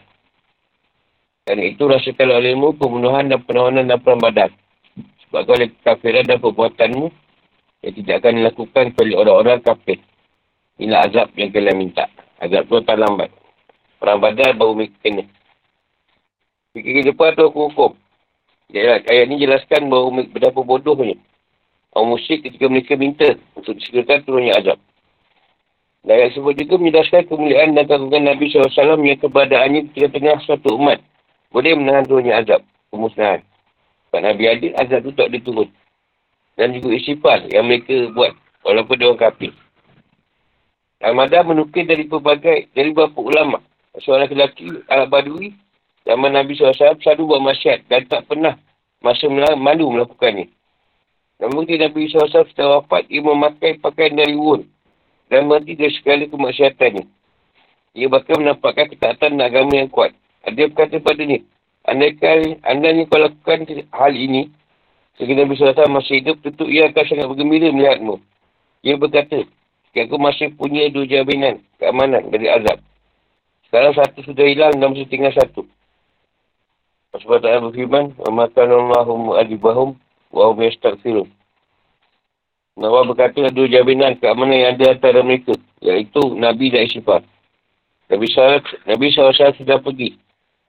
[1.46, 4.50] Dan itu rasakan olehmu pembunuhan dan penahanan dan perang badan.
[5.28, 7.06] Sebab kau oleh kafiran dan perbuatanmu
[7.82, 9.98] yang tidak akan dilakukan kepada orang-orang kafir.
[10.78, 12.04] Inilah azab yang kalian minta.
[12.38, 13.32] Azab tu tak lambat.
[13.96, 15.24] Perang badan baru mereka kena.
[16.76, 17.92] Fikir ke depan tu aku hukum.
[18.68, 21.16] Jadi, ayat ni jelaskan bahawa betapa bodohnya
[21.96, 24.78] orang musyrik ketika mereka minta untuk disegerakan turunnya azab.
[26.04, 30.76] Dan ayat sebut juga menjelaskan kemuliaan dan keagungan Nabi SAW yang keberadaannya ketika tengah suatu
[30.76, 31.00] umat
[31.50, 32.60] boleh menahan turunnya azab,
[32.92, 33.40] pemusnahan.
[34.16, 35.68] Sebab Nabi Adil, azab itu tak diturun.
[36.56, 38.32] Dan juga isifat yang mereka buat
[38.64, 39.52] walaupun dia orang kafir.
[41.04, 43.60] Al-Madah menukir dari pelbagai, dari beberapa ulama.
[44.00, 45.52] Seorang lelaki, Al-Badui,
[46.08, 48.56] zaman Nabi SAW, selalu buat masyarakat dan tak pernah
[49.04, 50.48] masa malu melakukannya.
[51.36, 54.64] Namun dia Nabi SAW setelah wafat, ia memakai pakaian dari wun.
[55.28, 57.04] Dan berhenti dari segala kemaksiatannya.
[58.00, 60.16] Ia bahkan menampakkan ketaatan agama yang kuat.
[60.48, 61.44] Dia berkata pada ni,
[61.86, 63.62] Andaikan, ni kau lakukan
[63.94, 64.50] hal ini,
[65.14, 68.18] sekiranya Nabi SAW masih hidup, tentu ia akan sangat bergembira melihatmu.
[68.82, 69.46] Ia berkata,
[69.94, 72.82] jika aku masih punya dua jaminan, keamanan dari azab.
[73.70, 75.62] Sekarang satu sudah hilang dan masih tinggal satu.
[77.16, 79.88] Sebab tak ada berfirman, وَمَاكَنَ اللَّهُمُ أَلِبَهُمْ
[80.36, 81.28] وَهُمْ يَسْتَغْفِرُمْ
[82.76, 87.24] Nawa berkata ada dua jaminan keamanan yang ada antara mereka, iaitu Nabi dan Isyifat.
[88.12, 90.25] Nabi SAW, Nabi SAW sudah pergi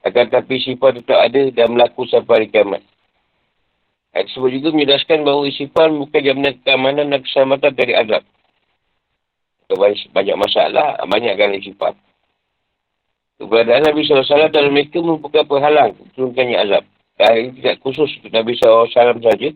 [0.07, 2.79] akan tapi Isifar tetap ada dan berlaku sampai hari kiamat.
[4.15, 8.23] Ayat tersebut juga menjelaskan bahawa Isifar bukan jaminan keamanan dan keselamatan dari azab.
[10.15, 11.91] Banyak masalah, banyakkan Isifar.
[13.37, 16.83] Keberadaan Nabi SAW dalam mereka merupakan penghalang turunkannya azab.
[17.19, 19.49] Dan ini tidak khusus untuk Nabi SAW saja.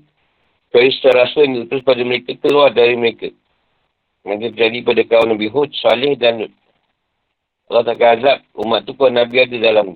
[0.71, 3.31] Tapi secara rasul yang diutus pada mereka keluar dari mereka.
[4.27, 6.51] Yang terjadi pada kaum Nabi Hud, Salih dan
[7.71, 8.37] Allah takkan azab
[8.67, 9.95] umat tu kalau Nabi ada dalam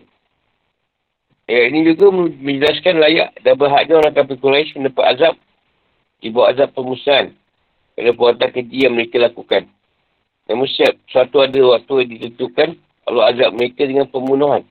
[1.45, 2.09] Ya, ini juga
[2.41, 5.35] menjelaskan layak dan berhaknya orang kafir Quraisy mendapat azab.
[6.25, 7.37] Ibu azab pemusnahan.
[7.93, 9.69] Kerana perbuatan keji yang mereka lakukan.
[10.49, 12.69] Namun siap, suatu ada waktu yang ditentukan,
[13.05, 14.65] Allah azab mereka dengan pembunuhan.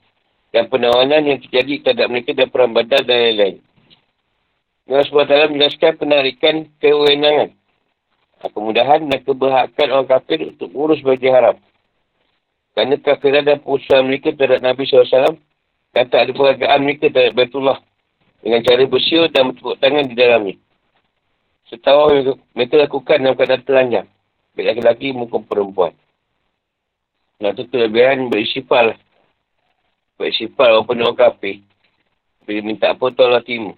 [0.51, 3.57] Dan penawanan yang terjadi terhadap mereka dan perang badal dan lain-lain.
[4.91, 7.55] Allah SWT menjelaskan penarikan kewenangan.
[8.45, 11.57] Kemudahan dan keberhakan orang kafir untuk mengurus bagi haram.
[12.75, 15.39] Kerana kafiran dan perusahaan mereka terhadap Nabi SAW
[15.95, 17.79] dan tak ada peragaan mereka terhadap Baitullah
[18.43, 20.55] dengan cara bersyur dan bertepuk tangan di dalamnya.
[21.71, 22.13] Setawa
[22.53, 24.07] mereka lakukan dalam keadaan telanjang.
[24.53, 25.95] Baik laki-laki maupun perempuan.
[27.41, 28.95] Nah, itu kelebihan berisifal.
[30.19, 31.63] Berisifal walaupun orang kafir.
[32.45, 33.75] Bila minta apa, tu Allah timur.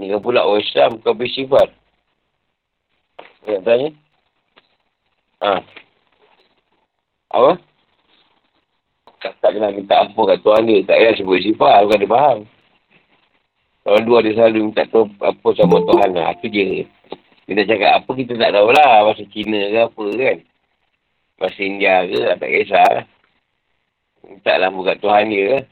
[0.00, 1.68] Ini kan pula orang Islam, kau berisifal.
[3.44, 3.92] Ya, tanya?
[5.44, 5.60] Ha.
[7.30, 7.52] Apa?
[9.20, 10.78] Tak, tak kena minta apa kat Tuhan dia.
[10.88, 12.38] Tak payah sebut sifat, bukan dia faham.
[13.84, 16.36] Orang dua dia selalu minta tu apa sama Tuhan lah.
[16.36, 16.84] Itu je.
[17.48, 18.92] Kita cakap apa kita tak tahu lah.
[19.08, 20.38] Bahasa Cina ke apa kan.
[21.40, 23.04] Bahasa India ke tak kisah lah.
[24.28, 25.64] Minta lah bukan Tuhan dia kan.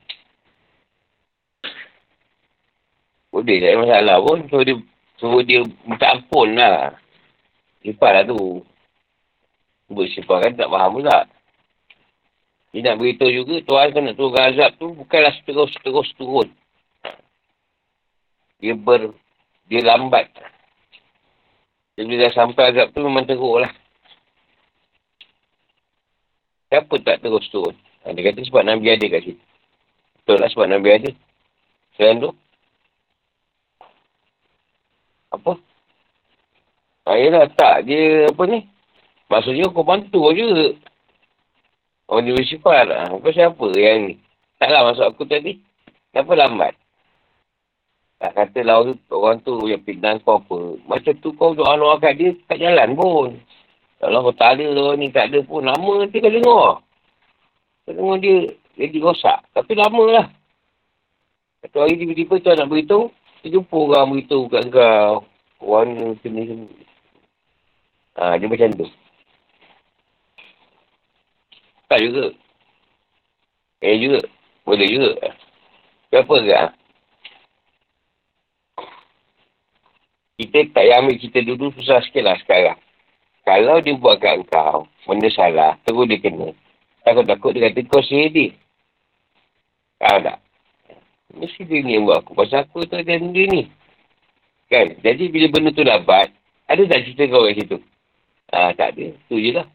[3.28, 4.38] Boleh tak ada masalah pun.
[4.48, 4.74] So dia,
[5.20, 6.96] suruh dia minta ampun lah.
[7.84, 8.64] Sifat lah tu.
[9.88, 11.28] Sebut sifat kan tak faham pula.
[12.68, 16.48] Dia nak beritahu juga Tuhan kan nak turun azab tu bukanlah terus-terus turun.
[18.60, 19.14] Dia ber...
[19.68, 20.32] Dia lambat.
[21.96, 23.72] Dia bila sampai azab tu memang teruk lah.
[26.68, 27.76] Siapa tak terus turun?
[28.04, 29.44] Ha, dia kata sebab Nabi ada kat situ.
[30.20, 31.10] Betul lah sebab Nabi ada.
[31.96, 32.30] Selain tu.
[35.32, 35.52] Apa?
[37.08, 37.88] Ayolah tak.
[37.88, 38.68] Dia apa ni?
[39.32, 40.76] Maksudnya kau bantu je.
[42.08, 43.12] Orang dia bersifat lah.
[43.12, 44.14] Kau siapa yang ni?
[44.56, 45.60] Taklah masuk aku tadi.
[46.08, 46.72] Kenapa lambat?
[48.18, 48.82] Tak kata lah
[49.12, 50.58] orang tu yang fitnah kau apa.
[50.88, 53.38] Macam tu kau doa-doa kat dia tak jalan pun.
[54.00, 55.62] Kalau kau tak ada ni tak ada pun.
[55.62, 56.82] Lama nanti kau dengar.
[57.86, 59.38] Kau dengar dia jadi rosak.
[59.54, 60.26] Tapi lama lah.
[61.62, 63.12] Satu hari tiba-tiba tu nak beritahu.
[63.44, 65.28] Dia jumpa orang beritahu kat kau.
[65.62, 66.42] Orang ni macam ni.
[68.18, 68.88] Ha, dia macam tu.
[71.88, 72.26] Tak juga.
[73.80, 74.20] Eh juga.
[74.68, 75.12] Boleh juga.
[76.12, 76.52] Kenapa ke?
[76.52, 76.66] Ha?
[80.38, 82.78] Kita tak payah ambil kita dulu susah sikit lah sekarang.
[83.42, 86.52] Kalau dia buat kat kau, benda salah, terus dia kena.
[87.02, 88.52] Takut-takut dia kata kau dia.
[89.98, 90.38] Faham tak?
[91.34, 92.36] Mesti dia ni yang buat aku.
[92.36, 93.66] Pasal aku tu ada benda ni.
[94.68, 94.94] Kan?
[95.00, 96.30] Jadi bila benda tu dapat,
[96.68, 97.76] ada tak cerita kau kat situ?
[98.52, 99.06] Ah, tak ada.
[99.26, 99.66] Tu je lah.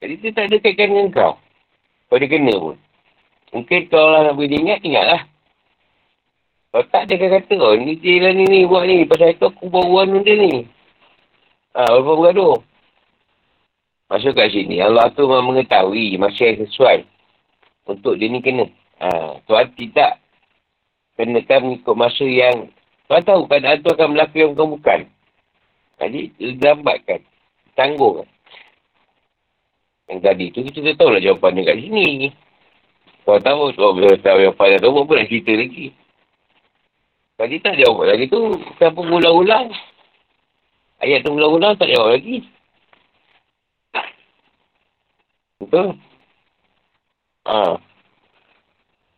[0.00, 1.32] Jadi dia tak ada kaitkan dengan kau.
[2.12, 2.76] Kau dia kena pun.
[3.56, 5.22] Mungkin kau lah nak boleh ingat, ingatlah.
[6.70, 9.08] Kalau tak dia akan kata, oh ni dia lah ni, ni buat ni.
[9.08, 10.68] Pasal itu aku buat buat benda ni.
[11.72, 12.60] Ha, berapa bergaduh.
[14.12, 14.84] Masuk kat sini.
[14.84, 17.08] Allah tu mengetahui masa yang sesuai.
[17.88, 18.68] Untuk dia ni kena.
[19.00, 20.20] Ha, Tuhan tidak
[21.16, 22.68] kenakan mengikut masa yang
[23.08, 25.00] Tuhan tahu keadaan tu akan berlaku yang bukan bukan.
[25.96, 26.20] Jadi,
[26.60, 27.20] lambatkan.
[27.72, 28.28] Tanggung.
[30.06, 32.30] Yang tadi tu kita dah tahu lah jawapan kat sini.
[33.26, 35.86] Kau tahu, kau bila tahu jawapan dah tahu, apa nak cerita lagi.
[37.36, 38.38] Tadi tak jawab lagi tu,
[38.78, 39.68] kenapa ulang-ulang?
[41.02, 42.46] Ayat tu ulang-ulang tak jawab lagi.
[45.60, 45.98] Betul?
[47.50, 47.76] Ha.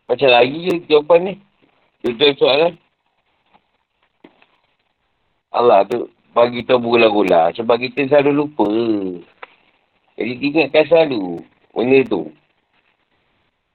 [0.09, 1.35] Macam lagi je jawapan ni.
[2.01, 2.73] Betul soalan.
[5.53, 7.53] Allah tu bagi tahu berulang-ulang.
[7.55, 8.69] Sebab kita selalu lupa.
[10.19, 12.27] Jadi ingatkan selalu benda tu.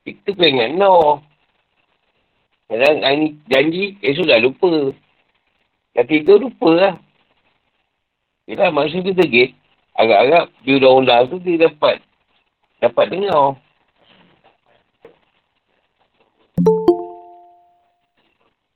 [0.04, 1.24] Kita kena ingat no.
[2.68, 4.91] Kadang hari ni janji, esok dah lupa.
[5.96, 6.96] Dah tidur lupa lah.
[8.44, 9.56] Yelah masa tu tergit,
[9.96, 12.04] agak-agak dia undang-undang tu dia dapat
[12.84, 13.56] dapat dengar.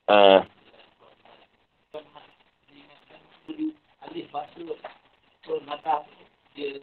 [0.08, 0.40] Ah.
[0.40, 0.42] Uh.
[6.56, 6.80] Dia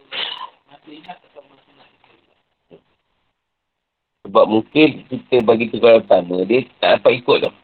[4.35, 7.55] sebab mungkin kita bagi tukar pertama, dia tak dapat ikut tau.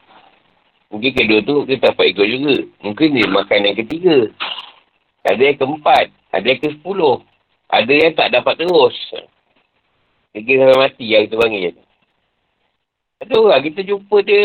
[0.87, 2.55] Mungkin kedua tu, dia tak dapat ikut juga.
[2.79, 4.15] Mungkin dia makan yang ketiga.
[5.27, 6.05] Ada yang keempat.
[6.31, 7.19] Ada yang ke sepuluh.
[7.67, 8.95] Ada yang tak dapat terus.
[10.31, 11.75] Dia sampai mati yang kita panggil.
[13.19, 14.43] Ada orang, kita jumpa dia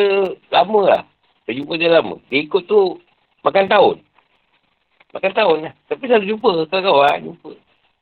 [0.51, 1.03] lama lah.
[1.47, 2.19] Kita jumpa dia lama.
[2.27, 2.99] Dia ikut tu
[3.47, 3.97] makan tahun.
[5.15, 5.73] Makan tahun lah.
[5.87, 7.19] Tapi selalu jumpa kawan-kawan.
[7.23, 7.51] Jumpa.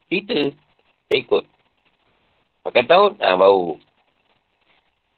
[0.09, 0.41] Cerita.
[1.09, 1.45] Saya ikut.
[2.65, 3.77] Pakai tahun, ha, bau.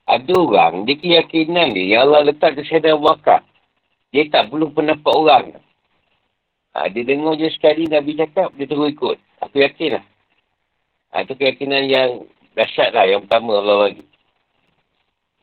[0.06, 3.42] Ada orang, dia keyakinan dia, yang Allah letak kesedah wakar.
[4.14, 5.44] Dia tak perlu pendapat orang.
[6.74, 9.18] Ha, dia dengar je sekali Nabi cakap, dia terus ikut.
[9.42, 10.04] Aku yakin lah.
[11.14, 12.10] Ha, itu keyakinan yang
[12.54, 14.04] dahsyat lah, yang pertama Allah bagi.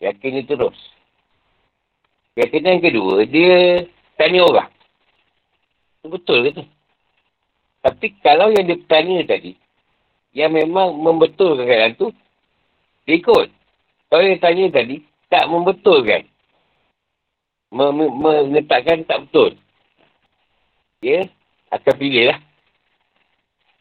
[0.03, 0.79] Yakin dia terus.
[2.35, 3.87] Keyakinan yang kedua, dia
[4.19, 4.71] tanya orang.
[6.03, 6.63] Itu betul ke tu?
[7.83, 9.55] Tapi kalau yang dia tanya tadi,
[10.33, 12.09] yang memang membetulkan keadaan tu,
[13.05, 13.47] dia ikut.
[14.09, 16.25] Kalau yang tanya tadi, tak membetulkan.
[17.73, 19.57] Menetapkan tak betul.
[21.01, 21.25] Ya,
[21.69, 22.39] akan pilih lah.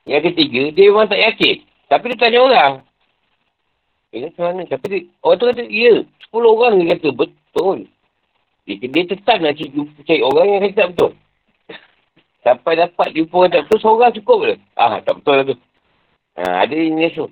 [0.05, 1.57] Yang ketiga, dia memang tak yakin.
[1.89, 2.73] Tapi dia tanya orang.
[4.13, 4.63] Ya, macam mana?
[4.69, 5.95] Tapi dia, orang tu kata, ya.
[6.21, 7.79] Sepuluh orang dia kata, betul.
[8.69, 11.13] Dia, dia tetap nak cari, cari orang yang kata tak betul.
[12.45, 14.53] Sampai dapat jumpa orang tak betul, seorang cukup ke?
[14.77, 15.57] Ah, tak betul lah tu.
[16.39, 17.29] Ha, ada ini tu.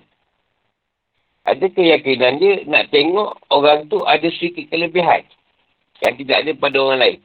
[1.48, 5.24] Ada keyakinan dia nak tengok orang tu ada sedikit kelebihan.
[6.04, 7.18] Yang tidak ada pada orang lain.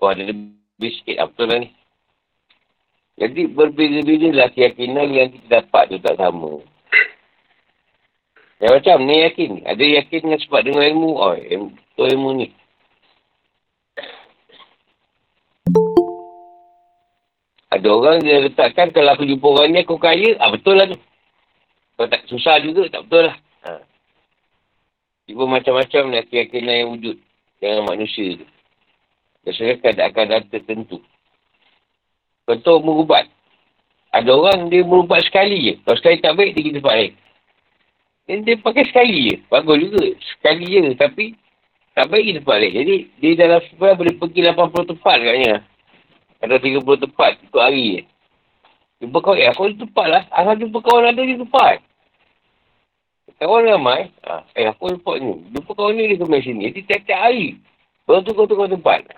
[0.00, 1.16] Oh ada lebih sikit.
[1.24, 1.72] Apa lah ni?
[3.16, 6.60] Jadi berbeza-beza lah keyakinan yang kita dapat tu tak sama.
[8.60, 9.52] Yang macam ni yakin.
[9.64, 11.10] Ada yakin dengan sebab dengan ilmu.
[11.16, 12.46] Oh ilmu, ilmu ni.
[17.66, 20.38] Ada orang dia letakkan kalau aku jumpa orang ni aku kaya.
[20.38, 20.98] Ah betul lah tu.
[21.96, 23.36] Kalau tak susah juga, tak betul lah.
[23.66, 23.70] Ha.
[25.26, 27.16] Tiba macam-macam lah keyakinan yang wujud
[27.58, 28.46] dengan manusia tu.
[29.42, 30.98] Biasanya keadaan-keadaan tertentu.
[32.46, 33.26] Contoh merubat.
[34.14, 35.74] Ada orang dia merubat sekali je.
[35.82, 37.14] Kalau sekali tak baik, dia pergi tempat lain.
[38.26, 39.36] Dan dia pakai sekali je.
[39.50, 40.02] Bagus juga.
[40.34, 40.80] Sekali je.
[40.94, 41.24] Tapi
[41.94, 42.74] tak baik di tempat lain.
[42.74, 45.54] Jadi dia dalam sebuah boleh pergi 80 tempat katnya.
[46.46, 48.06] Atau 30 tempat ikut hari.
[49.02, 50.22] Jumpa kawan, eh aku ada tempat lah.
[50.30, 51.82] Asal jumpa kawan ada di tempat.
[53.42, 55.42] Kawan ramai, ah, eh aku ada ni.
[55.50, 56.70] Jumpa kawan ni dia kembali sini.
[56.70, 57.58] Jadi tiap-tiap hari.
[58.06, 59.10] Baru tu kau tukar tempat.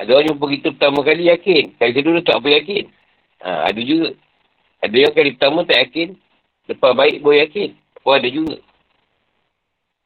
[0.00, 1.76] Ada orang jumpa kita pertama kali yakin.
[1.76, 2.84] Kali kedua tak apa yakin.
[3.44, 4.16] Ha, ada juga.
[4.80, 6.08] Ada yang kali pertama tak yakin.
[6.64, 7.76] Lepas baik boleh yakin.
[8.00, 8.56] Pun ada juga.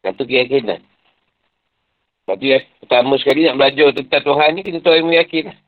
[0.03, 0.83] Satu keyakinan.
[2.29, 5.68] Lepas tu ya, pertama sekali nak belajar tentang Tuhan ni, kita tahu ilmu yakin.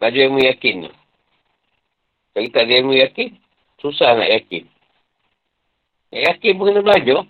[0.00, 0.90] Belajar ilmu yakin ni.
[2.32, 3.36] Kalau tak ada ilmu yakin,
[3.84, 4.64] susah nak yakin.
[6.08, 7.20] Nak yakin pun kena belajar.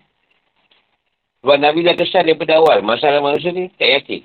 [1.42, 2.78] Sebab Nabi dah kesan daripada awal.
[2.86, 4.22] Masalah manusia ni tak yakin.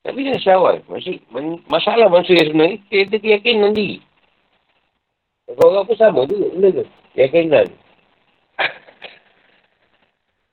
[0.00, 0.76] Tapi dah kesan awal.
[0.88, 1.20] Maksud,
[1.68, 4.00] masalah manusia sebenarnya, kita keyakinan diri.
[5.44, 6.48] Kalau orang pun sama juga.
[6.56, 6.84] Benda tu.
[7.20, 7.68] Yakinan.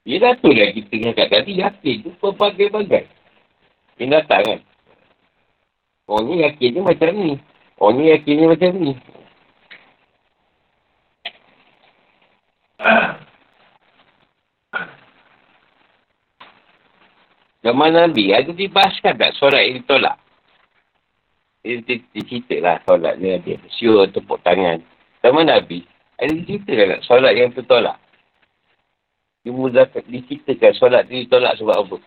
[0.01, 3.05] Dia dah tu lah kita cakap tadi yakin tu pelbagai-bagai.
[4.01, 4.59] Binatang kan.
[6.11, 7.39] Orang ni yakin macam ni.
[7.79, 8.93] Orang ni yakinnya macam ni.
[17.63, 20.19] Zaman Nabi, ada dibahaskan tak solat yang ditolak?
[21.63, 23.53] Dia, dia, dia cerita lah solat ni ada.
[23.71, 24.83] Siur tepuk tangan.
[25.23, 25.87] Zaman Nabi,
[26.19, 27.95] ada cerita tak solat yang tertolak?
[29.47, 31.97] Dia muzakat, diceritakan solat ni ditolak sebab apa?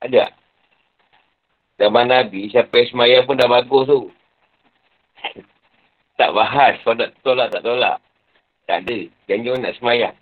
[0.00, 0.43] Ada tak?
[1.78, 4.14] Zaman Nabi, siapa yang semayang pun dah bagus tu
[6.14, 7.98] tak bahas solat tolak tak tolak.
[8.64, 8.98] Tak ada.
[9.28, 10.16] Janji orang nak semayang.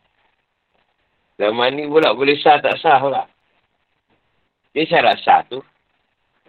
[1.38, 3.28] Zaman ni pula boleh sah tak sah pula.
[4.72, 5.60] Dia syarat sah tu.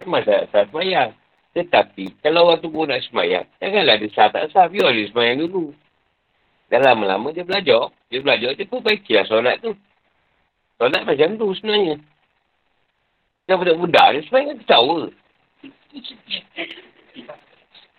[0.02, 1.14] Memang syarat sah semayang.
[1.54, 4.66] Tetapi, kalau orang tu pun nak semayang, janganlah dia sah tak sah.
[4.66, 5.70] Biar dia semayang dulu.
[6.66, 7.94] Dan lama-lama dia belajar.
[8.10, 9.70] Dia belajar, dia pun baikilah solat tu.
[10.82, 12.00] Solat macam tu sebenarnya.
[13.44, 15.12] Dan budak-budak dia semayang ketawa.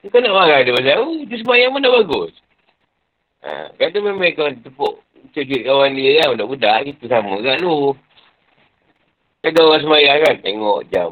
[0.05, 2.33] Kau nak marah dia pasal, oh, dia sembahyang mana bagus.
[3.45, 4.93] Ha, kata memang kau tepuk
[5.33, 7.93] cekik kawan dia kan, budak-budak, itu sama kan lu.
[9.45, 11.11] Kata orang sembahyang kan, tengok jam.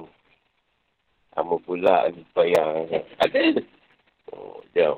[1.33, 2.89] Sama pula sembahyang.
[3.21, 3.41] Ada.
[4.33, 4.97] Oh, jam.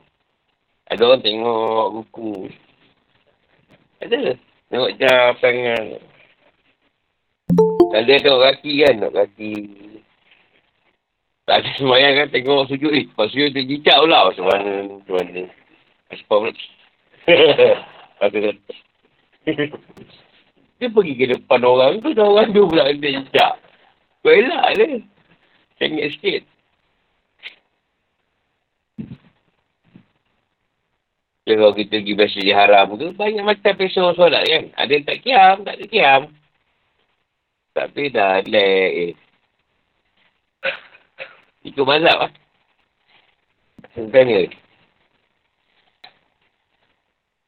[0.88, 2.48] Ada orang tengok buku.
[4.00, 4.36] Ada.
[4.72, 6.14] Tengok jam tangan.
[7.96, 9.54] Kalau dia tengok kaki kan, tengok kaki.
[11.48, 13.00] Tak ada semayang kan tengok sujud ni.
[13.00, 14.28] Eh, lepas sujud dia jicak pula.
[14.28, 14.72] Macam mana?
[14.84, 15.43] Macam mana ni?
[16.12, 16.52] Aspar pula.
[20.76, 22.12] dia pergi ke depan orang tu.
[22.12, 23.64] Dan orang tu pula dia jicak.
[24.28, 25.00] Kau elak dia.
[25.80, 26.43] Cengit sikit.
[31.48, 34.68] Kalau kita pergi masjid haram tu, banyak macam peso solat kan.
[34.84, 36.22] Ada yang tak kiam, tak ada kiam.
[37.76, 39.13] Tapi dah lek eh.
[41.67, 42.32] Ikut mazhab lah.
[43.91, 44.47] Tanya.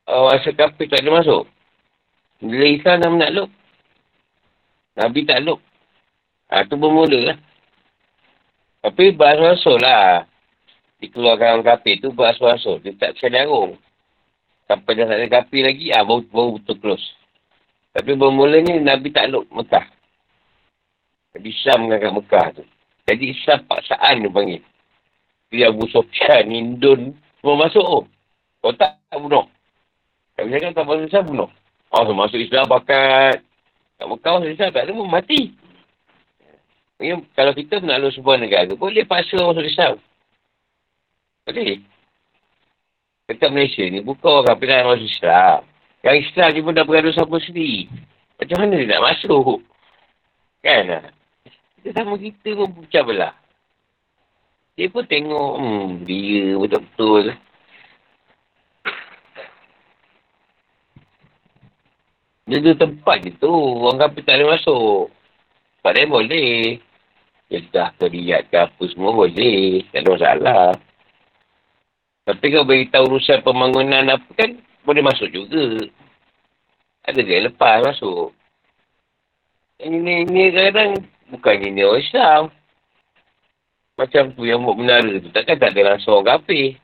[0.07, 1.43] Oh, masa kafir tak ada masuk.
[2.43, 3.49] Bila Islam dah menakluk.
[4.99, 5.59] Nabi takluk.
[6.47, 7.37] Ha, tu bermula lah.
[8.83, 10.23] Tapi bahasa rasul lah.
[11.03, 12.79] Dikeluarkan orang kafir tu bahasa rasul.
[12.79, 13.75] Dia tak sedarung.
[14.67, 17.07] Sampai dah tak ada kafir lagi, ah ha, baru, baru betul close.
[17.95, 19.96] Tapi bermula ni Nabi takluk Mekah.
[21.37, 22.63] Nabi Islam mengangkat Mekah tu.
[23.05, 24.61] Jadi Islam paksaan dia panggil.
[25.53, 27.85] Dia Abu Sofyan, Indun, semua masuk.
[27.85, 28.03] Oh.
[28.65, 29.45] Kau tak, tak bunuh.
[30.33, 31.49] Tapi saya kan tak masuk Islam bunuh.
[31.93, 33.45] Oh, so masuk Islam bakat.
[34.01, 35.41] Tak Mekah masuk Islam tak ada pun mati.
[36.97, 40.01] Ya, kalau kita menakluk sebuah negara, boleh paksa masuk Islam.
[41.45, 41.85] Boleh.
[43.29, 45.61] Dekat Malaysia ni, bukan orang pilihan masuk Islam.
[46.01, 47.85] Yang Islam ni pun dah bergaduh sama sendiri.
[48.41, 49.61] Macam mana dia nak masuk?
[50.65, 51.13] Kan?
[51.95, 53.33] Sama kita pun pecah belah.
[54.77, 57.33] Dia pun tengok, hmm, dia betul-betul.
[62.47, 63.51] Dia tu tempat je tu.
[63.51, 65.11] Orang kapal tak boleh masuk.
[65.83, 66.79] Tak ada boleh.
[67.51, 69.83] Jedah ke lihat ke apa semua boleh.
[69.91, 70.67] Tak ada masalah.
[72.27, 75.79] Tapi kalau beritahu urusan pembangunan apa kan, boleh masuk juga.
[77.07, 78.35] Ada dia lepas masuk.
[79.79, 80.91] Ini, ini kadang
[81.31, 82.41] bukan ini orang Islam.
[83.97, 85.29] Macam tu yang buat menara tu.
[85.33, 86.77] Takkan tak ada langsung orang kapir.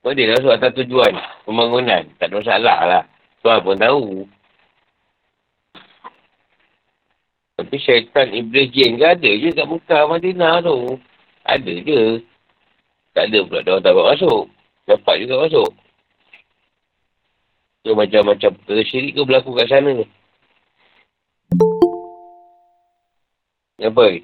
[0.00, 1.12] Boleh langsung atas tujuan
[1.44, 2.02] pembangunan.
[2.16, 3.04] Tak ada masalah lah.
[3.42, 4.04] Tuan pun tahu.
[7.60, 10.96] Tapi syaitan iblis jin ke ada je kat Mekah Madinah tu.
[11.44, 12.24] Ada je.
[13.12, 14.44] Tak ada pula dia orang tak masuk.
[14.88, 15.70] Dapat juga masuk.
[17.84, 20.06] So macam-macam perkara syirik ke berlaku kat sana ni.
[23.80, 24.20] Apa?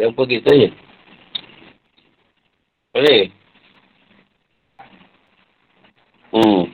[0.00, 0.68] Apa kita je?
[2.90, 3.30] Boleh?
[6.34, 6.66] Hmm.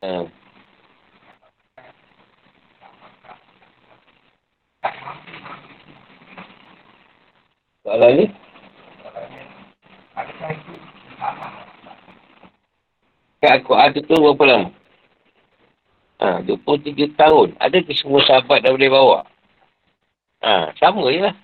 [0.00, 0.24] Ha.
[7.86, 8.26] Soalan ni?
[13.46, 14.74] Kak aku ada tu berapa lama?
[16.18, 17.54] Ha, 23 tahun.
[17.62, 19.22] Ada ke semua sahabat dah boleh bawa?
[20.42, 21.36] Ha, sama je lah.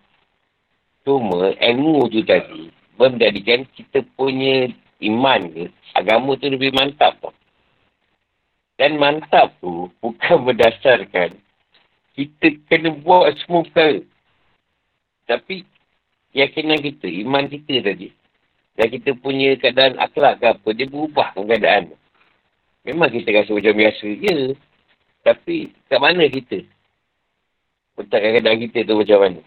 [1.07, 4.67] Cuma ilmu tu tadi menjadikan kita punya
[4.99, 7.31] iman ke, agama tu lebih mantap tau.
[8.83, 11.39] Dan mantap tu bukan berdasarkan
[12.19, 14.03] kita kena buat semua perkara.
[15.31, 15.63] Tapi
[16.35, 18.11] keyakinan kita, iman kita tadi.
[18.73, 21.93] Dan kita punya keadaan akhlak ke apa, dia berubah keadaan.
[22.83, 24.37] Memang kita rasa macam biasa je.
[25.23, 26.67] Tapi kat mana kita?
[28.01, 29.41] Letak keadaan kita tu macam mana.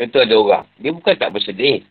[0.00, 0.66] Tentu ada orang.
[0.80, 1.84] Dia bukan tak bersedih.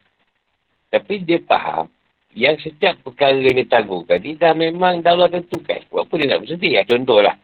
[0.92, 1.88] Tapi dia faham
[2.32, 5.84] yang setiap perkara yang dia tangguhkan, dia dah memang dah Allah tentukan.
[5.92, 6.72] Buat apa dia nak bersedih?
[6.80, 7.36] Ya, contohlah.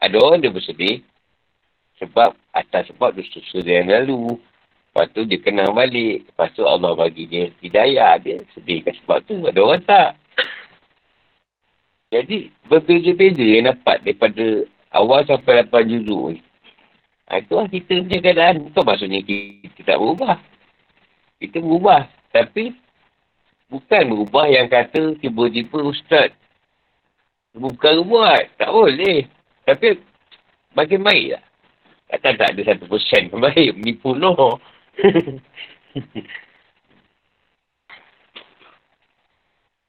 [0.00, 1.04] Ada orang dia bersedih
[2.00, 4.40] sebab atas sebab dosa dia yang lalu.
[4.94, 6.22] Lepas tu dia kenal balik.
[6.30, 8.14] Lepas tu Allah bagi dia hidayah.
[8.22, 9.42] Dia sedihkan sebab tu.
[9.42, 10.14] Ada orang tak.
[12.14, 14.62] Jadi berbeza-beza yang dapat daripada
[14.94, 16.40] awal sampai lapan juzuk ni.
[17.26, 18.70] Ha, lah kita punya keadaan.
[18.70, 20.38] Bukan maksudnya kita tak berubah.
[21.42, 22.06] Kita berubah.
[22.30, 22.70] Tapi,
[23.66, 26.30] bukan berubah yang kata tiba-tiba ustaz.
[27.50, 28.46] Bukan buat.
[28.62, 29.26] Tak boleh.
[29.66, 29.98] Tapi,
[30.78, 31.44] makin baik lah.
[32.14, 33.74] Kata tak ada satu persen yang baik.
[33.74, 34.62] Menipu no.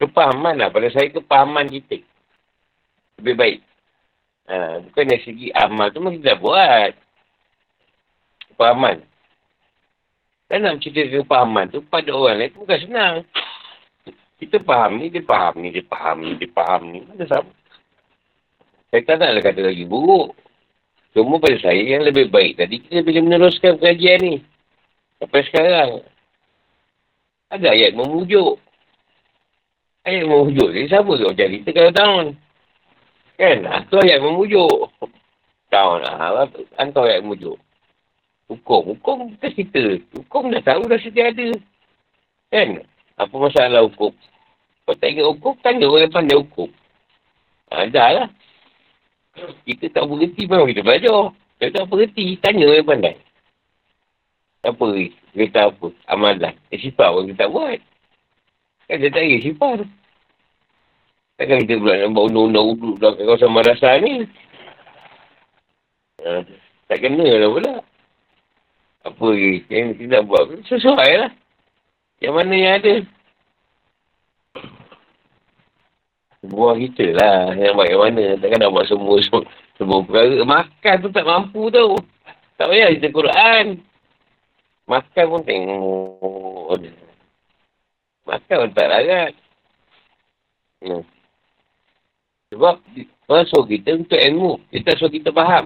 [0.01, 0.69] kepahaman lah.
[0.69, 2.01] Pada saya kepahaman kita.
[3.21, 3.59] Lebih baik.
[4.45, 6.93] Ha, bukan dari segi amal tu mesti dah buat
[8.53, 9.01] kepahaman.
[10.45, 13.15] Dan nak cerita kepahaman tu pada orang lain bukan senang.
[14.35, 16.99] Kita faham ni, dia faham ni, dia faham ni, dia faham ni.
[17.07, 17.49] Mana sama?
[18.91, 20.37] Saya tak naklah kata lagi buruk.
[21.15, 24.35] Cuma pada saya yang lebih baik tadi kita bila meneruskan pengajian ni.
[25.25, 26.05] Sampai sekarang.
[27.49, 28.61] Ada ayat memujuk.
[30.05, 30.69] Ayat memujuk.
[30.69, 32.25] Jadi siapa tu cari kita kalau tahun?
[33.41, 33.57] Kan?
[33.65, 34.85] Itu ayat memujuk.
[35.73, 36.45] Tahun lah.
[36.77, 37.57] Hantar ayat memujuk.
[38.53, 38.93] Hukum.
[38.93, 39.97] Hukum kita cerita.
[40.13, 41.57] Hukum dah tahu dah sedia ada.
[42.53, 42.85] Kan?
[43.17, 44.13] Apa masalah hukum?
[44.85, 46.69] Kau tak ingat hukum, tanya orang yang pandai hukum.
[47.73, 48.27] Ha, dah lah.
[49.65, 51.33] Kita tak berhenti pun kita belajar.
[51.57, 53.24] Kita tak berhenti, tanya orang pandai.
[54.65, 54.85] Apa
[55.37, 55.87] Kita apa?
[56.09, 56.57] Amalan.
[56.73, 57.77] Eh, sifat pun kita buat.
[58.89, 59.77] Kan dia tak ingat sifat.
[61.35, 64.23] Takkan kita pula nak bawa undang-undang uduk dalam kawasan madrasah ni.
[66.23, 66.47] Ha,
[66.87, 67.73] tak kena lah pula.
[69.05, 69.67] Apa lagi?
[69.67, 71.31] Yang kita nak buat sesuai lah.
[72.23, 72.95] Yang mana yang ada.
[76.45, 77.41] Buah kita lah.
[77.53, 78.25] Yang baik yang mana.
[78.39, 79.41] Takkan nak buat semua, semua,
[79.77, 80.35] semua perkara.
[80.39, 81.99] Makan tu tak mampu tau.
[82.55, 83.65] Tak payah cerita Quran.
[84.85, 86.77] Makan pun tengok.
[88.25, 89.33] Makan pun tak larat.
[90.85, 91.03] Hmm.
[92.53, 92.75] Sebab
[93.25, 94.61] orang suruh kita untuk ilmu.
[94.69, 95.65] Kita suruh kita faham.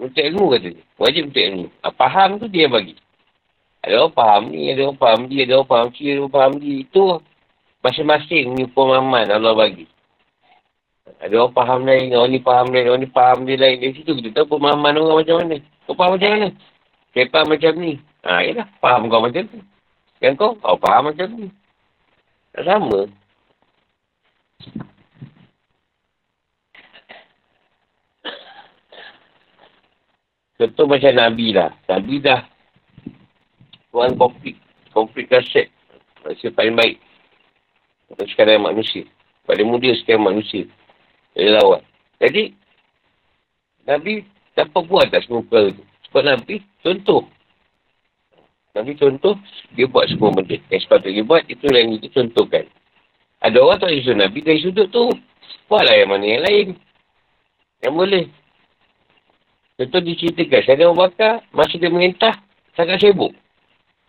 [0.00, 0.84] Untuk ilmu kata dia.
[0.96, 1.66] Wajib untuk ilmu.
[1.84, 2.96] Ah, faham tu dia bagi.
[3.84, 6.52] Ada orang faham ni, ada orang faham dia, ada orang faham si, ada orang faham
[6.58, 6.76] dia.
[6.82, 7.02] Itu
[7.84, 9.86] masing-masing ni pemahaman Allah bagi.
[11.18, 13.76] Ada orang faham lain, orang ni faham lain, orang ni faham dia lain.
[13.82, 15.56] Dari situ kita tahu pemahaman orang macam mana.
[15.86, 16.48] Kau faham macam mana?
[17.12, 17.96] Saya macam ni.
[18.26, 18.68] Ha, yelah.
[18.78, 19.58] Faham kau macam tu.
[20.20, 21.48] Yang kau, kau faham macam ni.
[22.52, 23.00] Tak sama.
[30.58, 31.70] Contoh macam Nabi lah.
[31.86, 32.42] Nabi dah
[33.94, 34.58] Tuan konflik.
[34.92, 35.70] Konflik kaset.
[36.22, 36.96] Manusia paling baik.
[38.34, 39.06] Sekarang manusia.
[39.46, 40.66] Paling muda sekarang manusia.
[41.32, 41.80] Dia lawan.
[42.18, 42.52] Jadi,
[43.86, 44.26] Nabi
[44.58, 45.84] dapat buat tak semua perkara tu.
[46.08, 47.28] Sebab Nabi contoh.
[48.72, 49.34] Nabi contoh,
[49.74, 50.56] dia buat semua benda.
[50.72, 52.64] Yang sepatutnya dia buat, itu yang kita contohkan.
[53.44, 55.12] Ada orang tak isu Nabi dari sudut tu.
[55.68, 56.68] Buatlah yang mana yang lain.
[57.84, 58.24] Yang boleh.
[59.78, 62.34] Contoh diceritakan, saya orang bakar, masa dia mengintah,
[62.74, 63.30] sangat sibuk.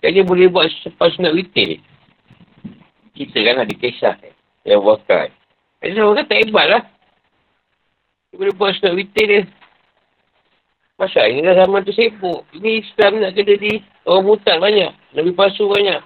[0.02, 1.78] Jadi dia boleh buat sepas nak retail.
[3.14, 4.16] Kita kan ada kisah
[4.66, 5.30] yang bakar.
[5.84, 6.84] Jadi orang kata hebat lah.
[8.32, 9.42] Dia boleh buat sepak retail dia.
[11.00, 12.44] Masa ini dah zaman tu sibuk.
[12.52, 14.92] Ini Islam nak kena di orang mutan banyak.
[15.16, 16.04] Nabi palsu banyak.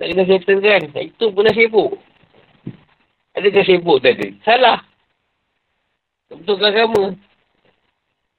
[0.00, 0.82] Tak kena settle kan.
[0.96, 2.00] Itu pun dah sibuk.
[3.36, 4.40] Adakah sibuk tadi?
[4.40, 4.80] Salah.
[6.32, 7.12] Betul agama?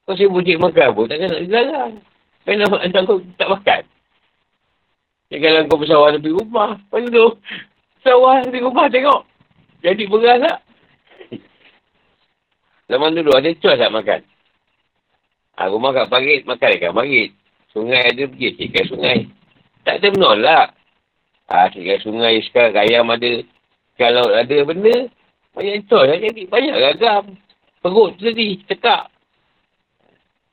[0.09, 1.05] Kau sibuk cik makan pun.
[1.05, 1.93] Takkan nak dilarang.
[2.41, 3.81] Kenapa nak kau tak makan?
[5.29, 6.73] Janganlah kau bersawah tepi rumah.
[6.89, 7.25] Lepas tu,
[8.01, 9.21] bersawah tepi rumah tengok.
[9.85, 10.57] Jadi beras tak?
[12.89, 14.30] Zaman dulu ada cuas tak makan?
[15.59, 17.29] Ha, rumah kat parit, makan dekat parit.
[17.75, 19.17] Sungai ada, pergi cikkan sungai.
[19.83, 20.67] Tak ada menolak.
[21.51, 23.43] Ha, cikkan sungai sekarang, ayam ada.
[23.99, 25.11] Kalau ada benda,
[25.51, 26.43] banyak cos lah jadi.
[26.47, 27.23] Banyak ragam.
[27.81, 29.11] Perut tu tadi, cekak.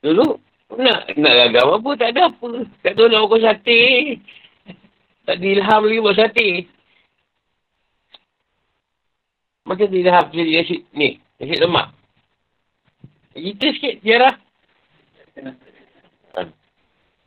[0.03, 0.39] Dulu,
[0.79, 2.51] nak, nak ragam apa, tak ada apa.
[2.83, 3.81] Tak tahu nak makan sate.
[5.29, 6.49] Tak dilham lagi buat sate.
[9.69, 11.93] Macam dilham jadi nasi, ni, nasi lemak.
[13.37, 14.48] Kita sikit, sejarah.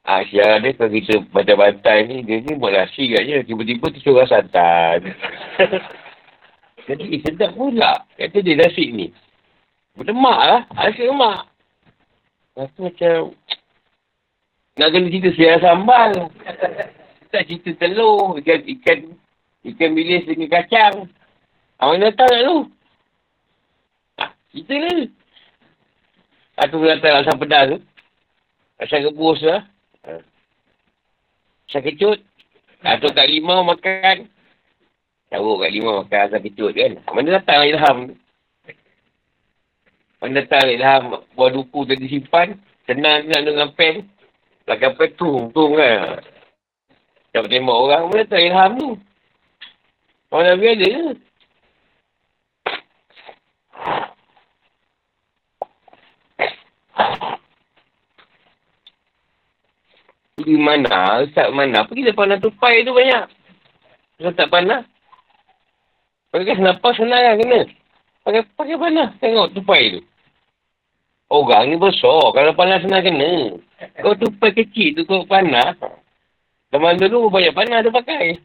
[0.02, 3.38] Ah, siapa dia kalau kita baca bantai ni, dia ni buat nasi kat je.
[3.48, 5.14] Tiba-tiba tu curah santan.
[6.90, 8.02] Jadi sedap pula.
[8.18, 9.08] Kata dia nasi ni.
[9.94, 10.62] Berdemak lah.
[10.74, 11.46] Nasi lemak.
[12.58, 13.38] Rasa macam...
[14.82, 16.12] Nak kena cerita siar sambal.
[17.32, 18.42] tak cerita telur.
[18.42, 19.00] Ikan, ikan,
[19.70, 21.08] ikan bilis dengan kacang.
[21.78, 22.58] Awak nak tahu tak tu?
[24.18, 25.00] Ah, cerita lah.
[26.68, 27.80] Aku datang asam pedas tu.
[28.82, 29.62] Asam rebus lah.
[31.70, 32.18] Asam kecut.
[32.82, 34.26] Atau kat limau makan.
[35.30, 36.98] Caruk kat limau makan asam kecut kan.
[37.14, 37.98] Mana datang ilham?
[40.18, 42.58] Mana datang ilham buah duku tadi simpan.
[42.90, 44.10] Senang nak dengan pen.
[44.66, 45.30] Belakang pen tu.
[45.54, 46.26] Tu kan.
[47.32, 48.04] Tak tembak orang.
[48.10, 48.90] Mana datang ilham tu?
[50.34, 51.08] Orang Nabi ada ke?
[60.42, 61.22] Pergi mana?
[61.22, 61.86] Ustaz mana?
[61.86, 63.30] Pergi depan panah tupai tu banyak.
[64.18, 64.82] Ustaz tak panah.
[66.34, 67.62] Pakai senapas senang lah kena.
[68.26, 69.08] Pakai, pakai panah.
[69.22, 70.02] Tengok tupai tu.
[71.30, 72.34] Orang ni besar.
[72.34, 73.32] Kalau panah senang kena.
[74.02, 75.78] Kau tupai kecil tu kau panah.
[76.74, 78.42] Zaman dulu banyak panah tu pakai.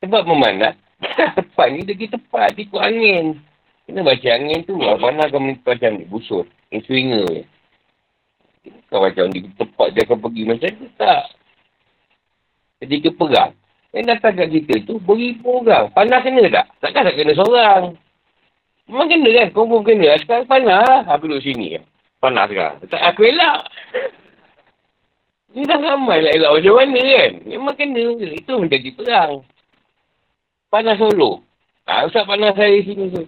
[0.00, 0.72] Sebab memanah.
[1.36, 2.56] tepat ni dia tepat.
[2.56, 3.36] Ikut angin.
[3.84, 4.80] Kena baca angin tu.
[4.80, 6.08] Panah kau macam ni.
[6.08, 6.48] Busur.
[6.72, 7.44] Yang swinger je.
[8.70, 10.86] Bukan macam di tempat dia akan pergi macam tu.
[10.98, 11.24] Tak.
[12.82, 13.52] Ketika perang.
[13.96, 15.88] Yang datang kat kita tu, beribu orang.
[15.96, 16.66] Panah kena tak?
[16.84, 17.82] Takkan tak kena seorang.
[18.86, 19.48] Memang kena kan?
[19.56, 20.20] Kau kena.
[20.20, 21.00] Sekarang panah lah.
[21.16, 21.80] Aku duduk sini.
[22.20, 22.76] Panah sekarang.
[22.86, 23.66] Tak aku elak.
[25.56, 27.32] Ni dah ramai lah elak macam mana kan?
[27.48, 28.04] Memang kena.
[28.36, 29.32] Itu menjadi perang.
[30.68, 31.40] Panah solo.
[31.88, 33.24] Tak usah panah saya sini tu.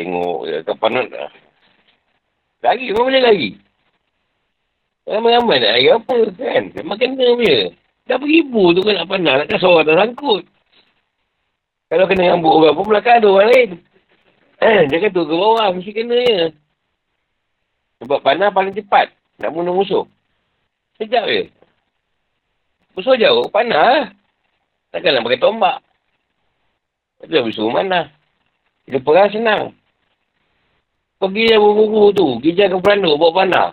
[0.00, 0.56] Tengok je.
[0.64, 1.28] Kau panah dah.
[2.64, 3.50] Lagi, memang boleh lagi.
[5.08, 6.62] Ramai-ramai nak lagi apa kan?
[6.76, 7.58] Memang kena punya.
[8.04, 9.36] Dah beribu tu kan nak pandang.
[9.40, 10.44] Takkan seorang tak sangkut.
[11.88, 13.70] Kalau kena rambut orang pun belakang ada orang lain.
[14.60, 15.72] Eh, jangan tu ke bawah.
[15.72, 16.40] Mesti kena je.
[18.04, 19.08] Sebab panah paling cepat.
[19.40, 20.04] Nak bunuh musuh.
[21.00, 21.42] Sekejap je.
[22.92, 23.48] Musuh jauh.
[23.48, 24.04] Panah lah.
[24.92, 25.76] Takkan nak pakai tombak.
[27.24, 28.12] Itu dah bersuruh mana.
[28.84, 29.62] Dia perang senang.
[31.16, 32.26] Pergi dia buru-buru tu.
[32.44, 33.16] Gijal ke perandu.
[33.16, 33.68] Bawa panah.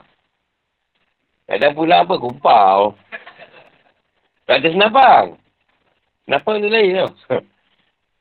[1.45, 2.17] Tak ada pula apa.
[2.17, 2.97] Kumpau.
[4.45, 5.37] Tak ada senapang.
[6.25, 7.09] Senapang tu lain tau.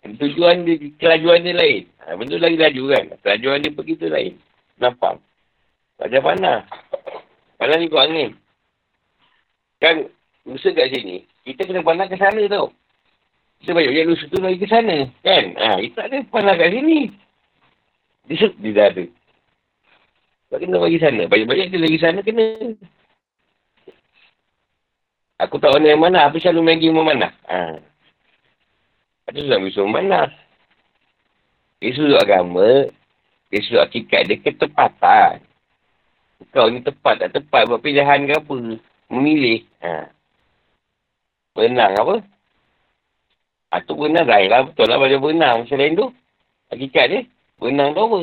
[0.21, 1.89] Tujuan dia, kelajuan dia lain.
[2.05, 3.05] Ha, benda lagi laju kan.
[3.25, 4.37] Kelajuan dia pergi tu lain.
[4.77, 5.17] Senapang.
[5.97, 6.61] Tak ada panah.
[7.57, 8.37] Panah ni kau angin.
[9.81, 10.05] Kan,
[10.45, 11.25] usaha kat sini.
[11.45, 12.73] Kita kena panah ke sana tau.
[13.65, 15.09] Kita banyak yang lusa tu lagi ke sana.
[15.25, 15.45] Kan?
[15.57, 17.09] Ha, kita ada panah kat sini.
[18.29, 19.05] Dia, dia dah ada.
[20.53, 21.23] Tak kena bagi sana.
[21.25, 22.77] Banyak-banyak dia lagi sana kena.
[25.43, 26.31] Aku tak yang mana.
[26.31, 27.35] Apa selalu main game mana?
[27.51, 27.79] Ha.
[29.27, 30.31] Ada sudah musuh mana?
[31.83, 32.89] Sudut agama.
[33.51, 35.43] Dia sudut hakikat dia ketepatan.
[36.55, 38.57] Kau ni tepat tak tepat buat pilihan ke apa.
[39.11, 39.67] Memilih.
[39.83, 40.07] Ha.
[41.55, 42.17] Benang apa?
[43.75, 44.61] Ha, tu benang lain lah.
[44.71, 45.59] Betul lah macam benang.
[45.67, 46.15] Selain tu.
[46.71, 47.21] Hakikat dia.
[47.59, 48.21] Benang tu apa?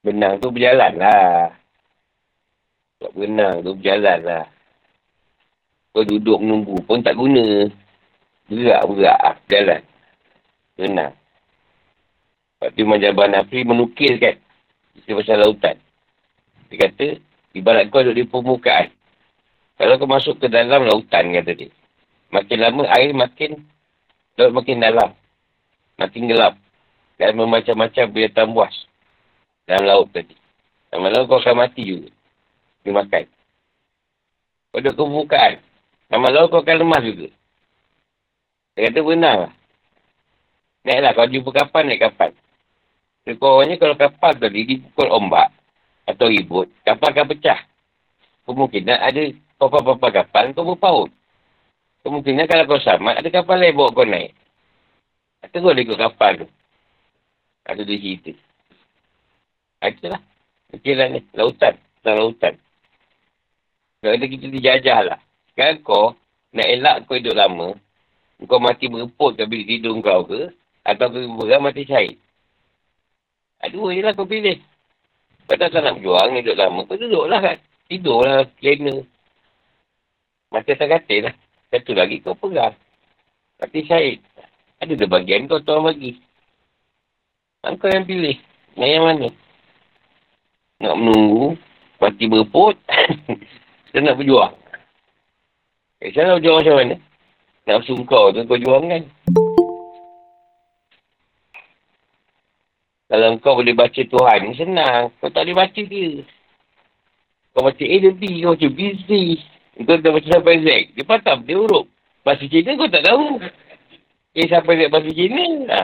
[0.00, 1.52] Benang tu berjalan lah.
[2.96, 4.44] Buat benang tu berjalan lah.
[5.90, 7.66] Kau duduk menunggu pun tak guna.
[8.46, 9.36] Berak-berak lah.
[9.50, 9.82] Jalan.
[10.78, 11.14] Benang.
[12.60, 14.36] Lepas tu macam Abang Nafri menukil kan.
[14.94, 15.76] Kita pasal lautan.
[16.68, 17.18] Dia kata,
[17.56, 18.92] ibarat kau duduk di permukaan.
[19.80, 21.72] Kalau kau masuk ke dalam lautan, kata dia.
[22.30, 23.64] Makin lama, air makin,
[24.38, 25.10] laut makin dalam.
[25.98, 26.54] Makin gelap.
[27.18, 28.76] Dan macam-macam binatang buas.
[29.66, 30.36] Dalam laut tadi.
[30.92, 32.12] Lama-lama kau akan mati juga.
[32.84, 33.24] Dimakan.
[34.70, 35.54] Kau duduk ke permukaan.
[36.10, 37.28] Lama-lama kau akan lemah juga.
[38.74, 39.52] Dia kata benar lah.
[40.82, 42.30] Naiklah kau jumpa kapal, naik kapal.
[43.22, 45.52] Sekurang-kurangnya kalau kapal tadi dipukul ombak
[46.08, 47.60] atau ribut, kapal akan pecah.
[48.48, 49.20] Kemungkinan ada
[49.60, 51.10] kapal-kapal kapal kau berpaut.
[52.02, 54.32] Kemungkinan kalau kau selamat, ada kapal lain bawa kau naik.
[55.44, 56.46] Atau kau ikut kapal tu.
[57.64, 58.32] Ada di situ.
[59.80, 60.20] Itulah.
[60.72, 61.20] Itulah ni.
[61.32, 61.74] Lautan.
[62.00, 62.54] Tentang lautan.
[64.00, 65.20] Kalau kita dijajah lah.
[65.60, 66.16] Sekarang kau
[66.56, 67.76] nak elak kau hidup lama,
[68.48, 70.48] kau mati bereput ke bilik tidur kau ke,
[70.88, 72.16] atau kau berang mati syahid.
[73.68, 74.56] Dua je lah kau pilih.
[75.44, 77.60] Kau tak nak berjuang hidup lama, kau duduklah kan.
[77.92, 79.04] Tidurlah, lena.
[80.48, 81.34] Mati atas katil lah.
[81.68, 82.72] Satu lagi kau pegang.
[83.60, 84.24] Mati syahid.
[84.80, 86.16] Ada dah bagian kau tuan bagi.
[87.60, 88.40] Kau yang pilih.
[88.80, 89.28] Nak yang mana?
[90.80, 91.52] Nak menunggu.
[92.00, 92.80] Mati bereput.
[93.92, 94.56] Kita nak berjuang.
[96.00, 96.96] Eh, saya nak berjuang macam mana?
[97.68, 99.02] Nafsu kau tu kau juang kan?
[103.10, 105.12] Kalau kau boleh baca Tuhan, senang.
[105.20, 106.24] Kau tak boleh baca dia.
[107.52, 109.10] Kau baca A dan B, kau baca B, C.
[109.76, 110.68] Kau dah baca sampai Z.
[110.96, 111.84] Dia patah, dia huruf.
[112.24, 113.42] Bahasa Cina kau tak tahu.
[114.38, 115.44] A sampai Z bahasa Cina.
[115.68, 115.80] Ha.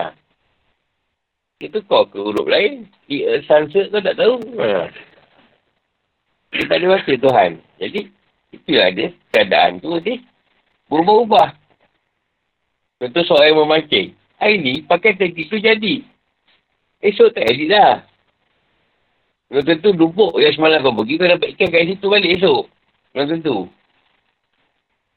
[1.61, 2.89] Itu kau ke huruf lain.
[3.05, 4.41] Di Sanskrit kau tak tahu.
[4.65, 4.89] Ha.
[6.57, 7.51] Dia tak boleh baca Tuhan.
[7.85, 8.01] Jadi,
[8.55, 9.09] itulah dia.
[9.33, 10.21] Keadaan tu dia.
[10.87, 11.55] Berubah-ubah.
[13.03, 14.17] Contoh soal yang memancing.
[14.41, 16.05] Hari ni, pakai teknik tu jadi.
[17.01, 18.05] Esok tak edit dah.
[19.47, 22.65] Belum tentu lumpuk yang semalam kau pergi, kau dapat ikan kat situ balik esok.
[23.15, 23.57] Belum tentu.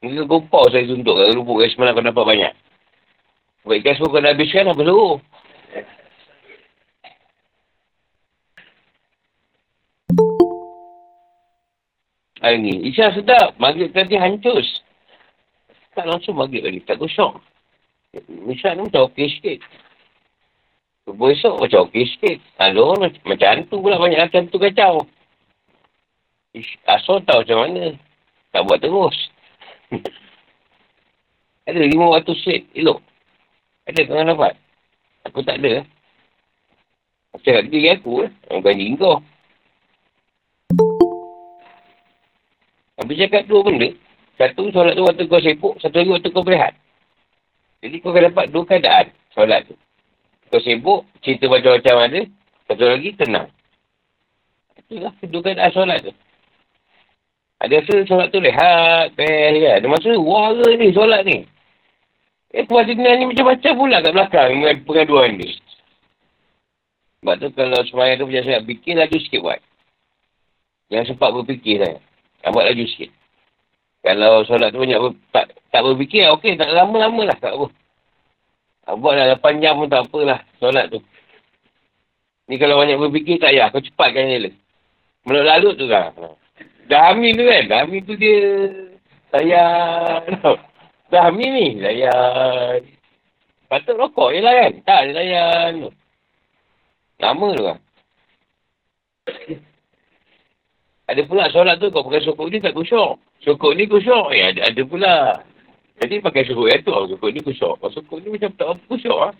[0.00, 2.52] Mungkin kau pau saya suntuk kalau lumpuk yang semalam kau dapat banyak.
[3.66, 5.16] Buat ikan semua kau dah habiskan, apa suruh?
[12.40, 13.60] Hari ni, Isya sedap.
[13.60, 14.64] Maghrib tadi hancur.
[15.92, 16.80] Tak langsung maghrib lagi.
[16.88, 17.36] Tak gosok.
[18.48, 19.60] Isya ni macam okey sikit.
[21.04, 22.38] Subuh esok macam okey sikit.
[22.56, 25.04] Lalu macam, hantu pula banyak macam tu kacau.
[26.88, 27.84] Asal tahu macam mana.
[28.50, 29.18] Tak buat terus.
[31.68, 32.62] ada lima waktu set.
[32.72, 33.04] Elok.
[33.84, 34.54] Ada kau dapat?
[35.28, 35.84] Aku tak ada.
[37.36, 38.26] Macam kat diri aku.
[38.48, 39.20] Bukan diri kau.
[43.10, 43.90] Habis cakap dua benda.
[44.38, 45.74] Satu, solat tu waktu kau sibuk.
[45.82, 46.78] Satu lagi waktu kau berehat.
[47.82, 49.74] Jadi kau akan dapat dua keadaan solat tu.
[50.46, 52.20] Kau sibuk, cerita macam-macam ada.
[52.70, 53.50] Satu lagi, tenang.
[54.78, 56.14] Itulah kedua keadaan solat tu.
[57.58, 59.74] Ada rasa solat tu lehat, best kan.
[59.82, 61.50] Ada masa, wah ni solat ni.
[62.54, 65.58] Eh, kewajiban ni macam-macam pula kat belakang dengan pengaduan ni.
[67.26, 69.58] Sebab tu kalau semayang tu macam saya fikir laju sikit buat.
[70.94, 71.98] Jangan sempat berfikir saya.
[72.48, 73.10] Buat laju sikit.
[74.00, 77.36] Kalau solat tu banyak ber, tak, tak berfikir, okey, tak lama-lama lah.
[77.36, 77.66] Tak apa.
[78.96, 80.40] Buat lah 8 jam pun tak apalah.
[80.56, 81.04] Solat tu.
[82.48, 83.68] Ni kalau banyak berfikir tak payah.
[83.68, 84.54] Kau cepatkan je lah.
[85.28, 86.10] Menurut lalut tu kan.
[86.88, 87.62] Dah amin tu kan.
[87.68, 88.40] Dah amin tu dia
[89.36, 90.24] layan.
[91.12, 91.66] Dah amin ni.
[91.78, 92.80] Layan.
[93.70, 94.72] Patut rokok je lah kan.
[94.82, 95.72] Tak dia layan.
[97.20, 97.78] Lama tu kan.
[101.10, 103.18] Ada pula solat tu kau pakai sokok ni tak kusyuk.
[103.42, 104.30] Sokok ni kusyuk.
[104.30, 105.42] Eh ada, ada pula.
[105.98, 106.94] Jadi pakai sokok yang tu.
[106.94, 107.74] Sokok ni kusyuk.
[107.82, 109.34] Kalau sokok ni macam tak kusyuk lah.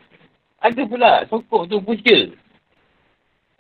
[0.67, 1.13] Ada pula.
[1.31, 2.19] Sokok tu pusja.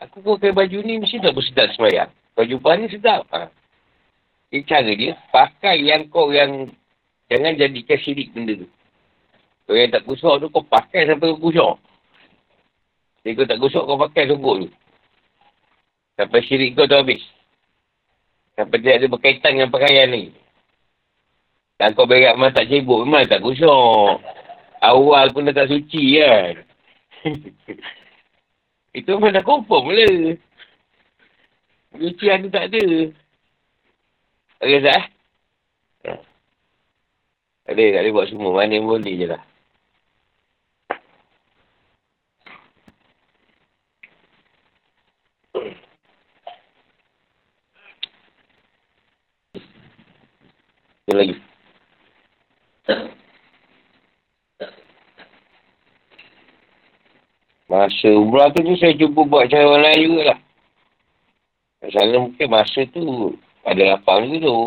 [0.03, 2.11] Aku pakai baju ni mesti tak bersedap semayang.
[2.35, 3.31] Kau jumpa ni sedap.
[3.31, 3.47] Ha.
[4.51, 6.67] Ini cara dia, pakai yang kau yang
[7.31, 8.69] jangan jadikan syirik benda tu.
[9.71, 11.77] Kau yang tak kusuk tu, kau pakai sampai kau kusuk.
[13.23, 14.69] Jadi kau tak kusuk, kau pakai sokok tu.
[16.19, 17.23] Sampai syirik kau tu habis.
[18.61, 20.37] Sampai dia ada berkaitan dengan pakaian ni.
[21.81, 24.21] Dan kau berak memang tak cebok, memang tak kusuk.
[24.85, 26.61] Awal pun dah tak suci kan.
[29.01, 30.37] Itu memang dah confirm lah.
[31.97, 32.85] Cucian tu tak ada.
[34.61, 35.03] Okey, Zah?
[37.65, 38.51] Tak boleh, tak boleh buat semua.
[38.61, 39.43] Mana yang boleh je lah.
[51.11, 51.37] Yang lagi.
[57.67, 60.39] Masa umrah tu, tu saya cuba buat cara orang lain jugalah.
[61.83, 63.35] Masalah mungkin masa tu
[63.67, 64.59] ada lapang juga tu.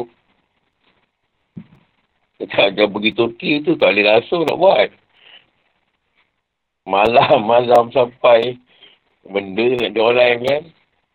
[2.43, 4.89] Kita akan pergi Turki tu tak boleh langsung nak buat.
[6.83, 8.59] Malam-malam sampai
[9.23, 10.63] benda nak dia orang kan.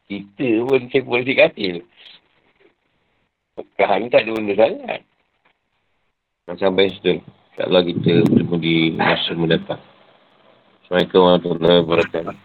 [0.09, 1.77] Kita pun saya boleh dikatil.
[3.61, 5.08] Mekah ni tak ada benda sangat.
[6.57, 7.21] Sampai situ.
[7.53, 9.83] InsyaAllah kita bertemu di masa mendatang.
[10.81, 12.37] Assalamualaikum warahmatullahi wabarakatuh.